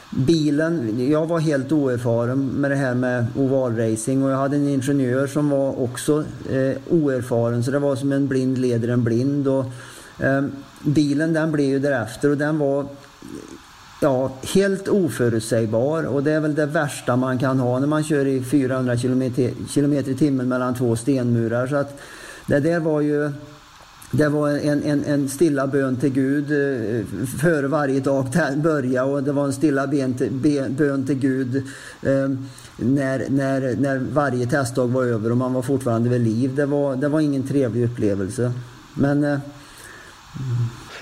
[0.09, 5.27] bilen, jag var helt oerfaren med det här med ovalracing och jag hade en ingenjör
[5.27, 9.47] som var också eh, oerfaren så det var som en blind leder en blind.
[9.47, 9.71] Och, eh,
[10.19, 10.51] Ehm,
[10.83, 12.85] bilen den blev ju därefter och den var
[14.01, 18.25] ja, helt oförutsägbar och det är väl det värsta man kan ha när man kör
[18.25, 21.67] i 400 km i timmen mellan två stenmurar.
[21.67, 21.99] Så att
[22.47, 23.31] det där var ju
[24.11, 27.05] det var en, en, en stilla bön till Gud eh,
[27.41, 31.55] före varje dag började och det var en stilla ben till, ben, bön till Gud
[32.01, 32.29] eh,
[32.77, 36.55] när, när, när varje testdag var över och man var fortfarande vid liv.
[36.55, 38.51] Det var, det var ingen trevlig upplevelse.
[38.93, 39.39] Men eh,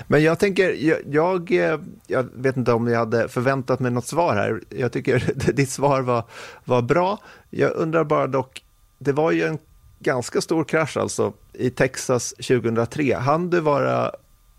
[0.06, 4.06] men jag tänker, jag, jag, eh, jag, vet inte om jag hade förväntat mig något
[4.06, 4.60] svar här.
[4.68, 6.24] Jag tycker ditt svar var,
[6.64, 7.18] var bra.
[7.50, 8.64] Jag undrar bara dock,
[8.98, 9.58] det var ju en
[9.98, 13.14] ganska stor krasch alltså i Texas 2003.
[13.14, 14.12] Han du, vara,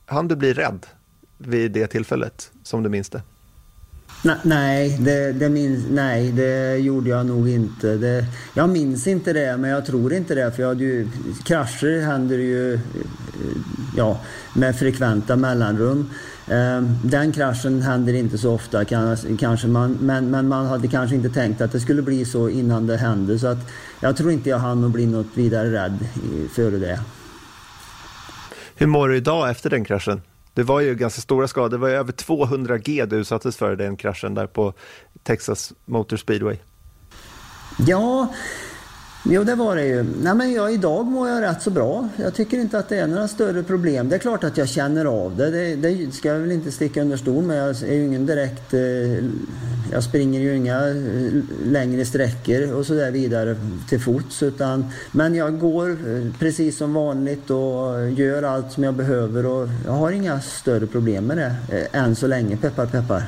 [0.05, 0.86] han du bli rädd
[1.38, 3.22] vid det tillfället, som du minns det?
[4.43, 7.97] Nej, det, det minns, nej, det gjorde jag nog inte.
[7.97, 10.51] Det, jag minns inte det, men jag tror inte det.
[10.51, 11.07] För jag hade ju,
[11.43, 12.80] krascher händer ju
[13.97, 14.20] ja,
[14.53, 16.09] med frekventa mellanrum.
[16.47, 18.86] Ehm, den kraschen händer inte så ofta,
[19.39, 22.88] kanske man, men, men man hade kanske inte tänkt att det skulle bli så innan
[22.88, 23.39] det hände.
[23.39, 25.97] Så att jag tror inte jag hann att bli något vidare rädd
[26.55, 26.99] före det.
[28.76, 30.22] Hur mår du idag efter den kraschen?
[30.60, 31.70] Det var ju ganska stora skador.
[31.70, 34.74] Det var över 200 G du utsattes för den kraschen där på
[35.24, 36.57] Texas Motor Speedway.
[37.88, 38.34] Ja,
[39.24, 40.03] Jo, det var det ju.
[40.03, 42.09] Nej, men jag, idag mår jag rätt så bra.
[42.15, 44.09] Jag tycker inte att det är några större problem.
[44.09, 45.51] Det är klart att jag känner av det.
[45.51, 47.57] Det, det ska jag väl inte sticka under stol med.
[47.57, 48.74] Jag är ju ingen direkt...
[48.74, 48.80] Eh,
[49.91, 50.95] jag springer ju inga eh,
[51.63, 53.55] längre sträckor och så där vidare
[53.89, 54.43] till fots.
[54.43, 59.67] Utan, men jag går eh, precis som vanligt och gör allt som jag behöver och
[59.86, 61.55] jag har inga större problem med det.
[61.78, 63.24] Eh, än så länge, peppar peppar.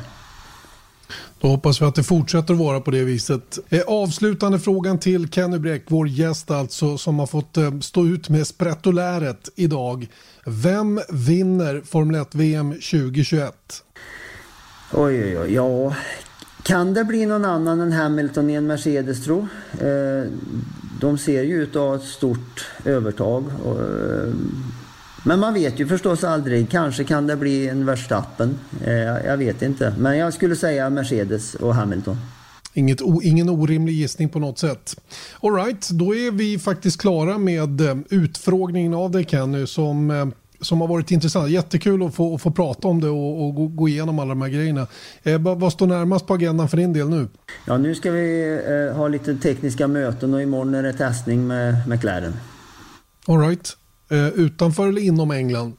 [1.42, 3.60] Då hoppas vi att det fortsätter att vara på det viset.
[3.70, 8.30] Eh, avslutande frågan till Kenny Bräck, vår gäst alltså, som har fått eh, stå ut
[8.30, 10.08] med sprettoläret idag.
[10.46, 13.54] Vem vinner Formel 1-VM 2021?
[14.94, 15.54] Oj, oj, oj.
[15.54, 15.96] Ja,
[16.64, 19.48] kan det bli någon annan än Hamilton i en Mercedes tro?
[19.72, 20.32] Eh,
[21.00, 23.44] de ser ju ut att ha ett stort övertag.
[25.24, 26.70] Men man vet ju förstås aldrig.
[26.70, 28.60] Kanske kan det bli en Verstappen.
[28.86, 28.94] Eh,
[29.26, 29.96] jag vet inte.
[29.98, 32.18] Men jag skulle säga Mercedes och Hamilton.
[32.74, 34.96] Inget, ingen orimlig gissning på något sätt.
[35.42, 40.26] Alright, då är vi faktiskt klara med eh, utfrågningen av dig Kenny som, eh,
[40.62, 41.50] som har varit intressant.
[41.50, 44.42] Jättekul att få, att få prata om det och, och gå, gå igenom alla de
[44.42, 44.88] här grejerna.
[45.24, 47.28] Eh, vad står närmast på agendan för din del nu?
[47.68, 51.88] Ja, nu ska vi eh, ha lite tekniska möten och imorgon är det testning med
[51.88, 52.34] McLaren.
[53.28, 53.78] Alright.
[54.12, 55.74] Eh, utanför eller inom England?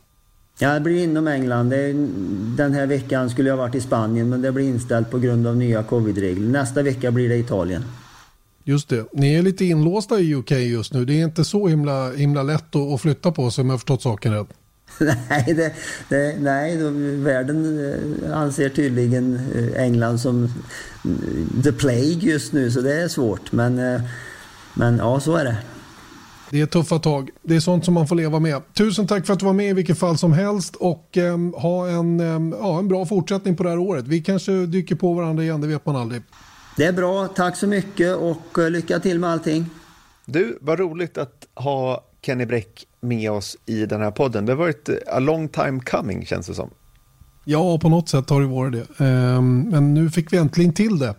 [0.58, 1.70] Ja, det blir inom England.
[2.56, 5.56] den här veckan skulle jag varit i Spanien men det blir inställt på grund av
[5.56, 6.48] nya covid-regler.
[6.48, 7.84] Nästa vecka blir det Italien.
[8.64, 9.06] Just det.
[9.12, 11.04] Ni är lite inlåsta i UK just nu.
[11.04, 14.32] Det är inte så himla, himla lätt att, flytta på sig om jag förstått saken
[14.32, 14.48] rätt.
[15.28, 15.72] nej, det,
[16.08, 16.76] det, nej
[17.16, 20.48] världen eh, anser tydligen eh, England som
[21.64, 23.52] the plague just nu så det är svårt.
[23.52, 24.00] Men,
[24.74, 25.56] men ja, så är det.
[26.52, 27.30] Det är tuffa tag.
[27.42, 28.62] Det är sånt som man får leva med.
[28.74, 31.88] Tusen tack för att du var med i vilket fall som helst och eh, ha
[31.88, 34.08] en, eh, ja, en bra fortsättning på det här året.
[34.08, 36.22] Vi kanske dyker på varandra igen, det vet man aldrig.
[36.76, 39.66] Det är bra, tack så mycket och eh, lycka till med allting.
[40.24, 44.46] Du, vad roligt att ha Kenny Bräck med oss i den här podden.
[44.46, 46.70] Det har varit a long time coming känns det som.
[47.44, 49.04] Ja, på något sätt har det varit det.
[49.04, 51.14] Ehm, men nu fick vi äntligen till det.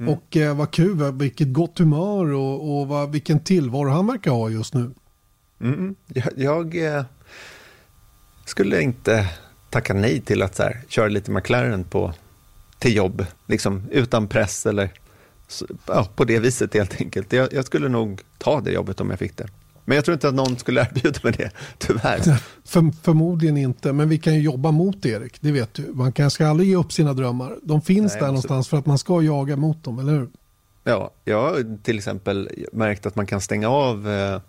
[0.00, 0.12] Mm.
[0.12, 4.50] Och eh, vad kul, vilket gott humör och, och vad, vilken tillvaro han verkar ha
[4.50, 4.90] just nu.
[5.60, 5.94] Mm.
[6.06, 7.04] Jag, jag eh,
[8.44, 9.28] skulle inte
[9.70, 12.12] tacka nej till att så här, köra lite McLaren på,
[12.78, 14.90] till jobb, liksom, utan press eller
[15.86, 17.32] ja, på det viset helt enkelt.
[17.32, 19.48] Jag, jag, skulle nog ta det jobbet om jag fick det.
[19.86, 22.42] Men jag tror inte att någon skulle erbjuda mig det, tyvärr.
[22.64, 25.36] För, förmodligen inte, men vi kan ju jobba mot Erik.
[25.40, 25.82] Det vet du.
[25.92, 27.56] Man kan, ska aldrig ge upp sina drömmar.
[27.62, 30.28] De finns Nej, där någonstans för att man ska jaga mot dem, eller hur?
[30.84, 34.40] Ja, jag har till exempel märkt att man kan stänga av eh,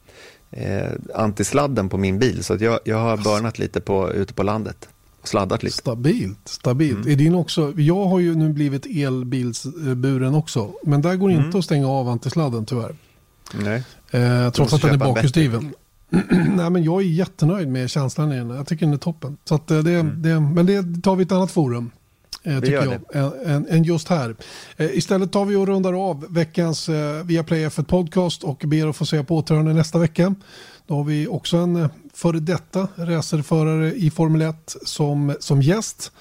[0.52, 2.44] eh, antisladden på min bil.
[2.44, 4.90] Så att jag, jag har börnat lite på, ute på landet.
[5.24, 5.78] Sladdat lite.
[5.78, 6.40] Stabilt.
[6.46, 6.98] stabilt.
[6.98, 7.12] Mm.
[7.12, 10.72] Är din också, jag har ju nu blivit elbilsburen också.
[10.84, 11.46] Men där går mm.
[11.46, 12.96] inte att stänga av antisladden tyvärr.
[13.54, 13.84] Nej.
[14.12, 15.74] Eh, trots att den är bakhjulsdriven.
[16.56, 18.50] Nej, men jag är jättenöjd med känslan i den.
[18.50, 19.38] Jag tycker den är toppen.
[19.46, 20.22] Så att eh, det, mm.
[20.22, 21.92] det, men det tar vi ett annat forum.
[22.44, 24.36] Eh, tycker jag, än, än, just här.
[24.78, 28.96] Eh, istället tar vi och rundar av veckans eh, Viaplay F1 Podcast och ber att
[28.96, 30.36] få se på återhörande nästa vecka.
[30.88, 36.12] Då har vi också en eh, före detta racerförare i Formel 1 som, som gäst.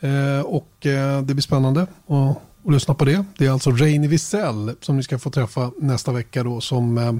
[0.00, 3.24] Eh, och eh, det blir spännande att, att lyssna på det.
[3.38, 7.12] Det är alltså Reine Wiesel som ni ska få träffa nästa vecka då som eh,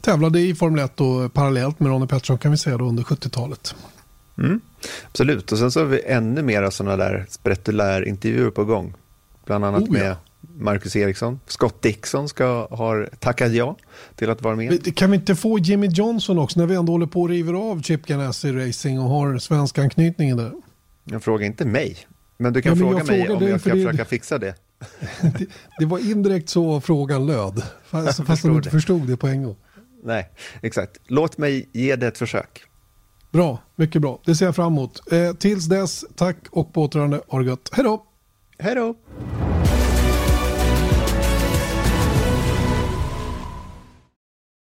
[0.00, 3.74] tävlade i Formel 1 då, parallellt med Ronnie Pettersson kan vi säga då under 70-talet.
[4.38, 4.60] Mm,
[5.06, 8.94] absolut, och sen så har vi ännu mera sådana där spretulär intervjuer på gång.
[9.44, 9.92] Bland annat oh, ja.
[9.92, 11.40] med Marcus Eriksson.
[11.46, 13.76] Scott Dixon ska, har tackat ja
[14.14, 14.96] till att vara med.
[14.96, 17.82] Kan vi inte få Jimmy Johnson också när vi ändå håller på och river av
[17.82, 20.52] Chip Ganassi Racing och har svensk anknytning där?
[21.04, 21.96] Jag frågar inte mig,
[22.36, 24.54] men du kan ja, fråga mig om jag ska försöka fixa det.
[25.38, 25.46] det.
[25.78, 25.84] det.
[25.84, 29.56] var indirekt så frågan löd, fast, fast du inte förstod det på en gång.
[30.04, 30.30] Nej,
[30.62, 31.00] exakt.
[31.06, 32.64] Låt mig ge det ett försök.
[33.30, 34.20] Bra, mycket bra.
[34.24, 35.12] Det ser jag fram emot.
[35.12, 37.20] Eh, tills dess, tack och på återhörande.
[37.28, 37.68] Ha det gott.
[37.72, 38.06] Hej då!
[38.58, 38.94] Hej då!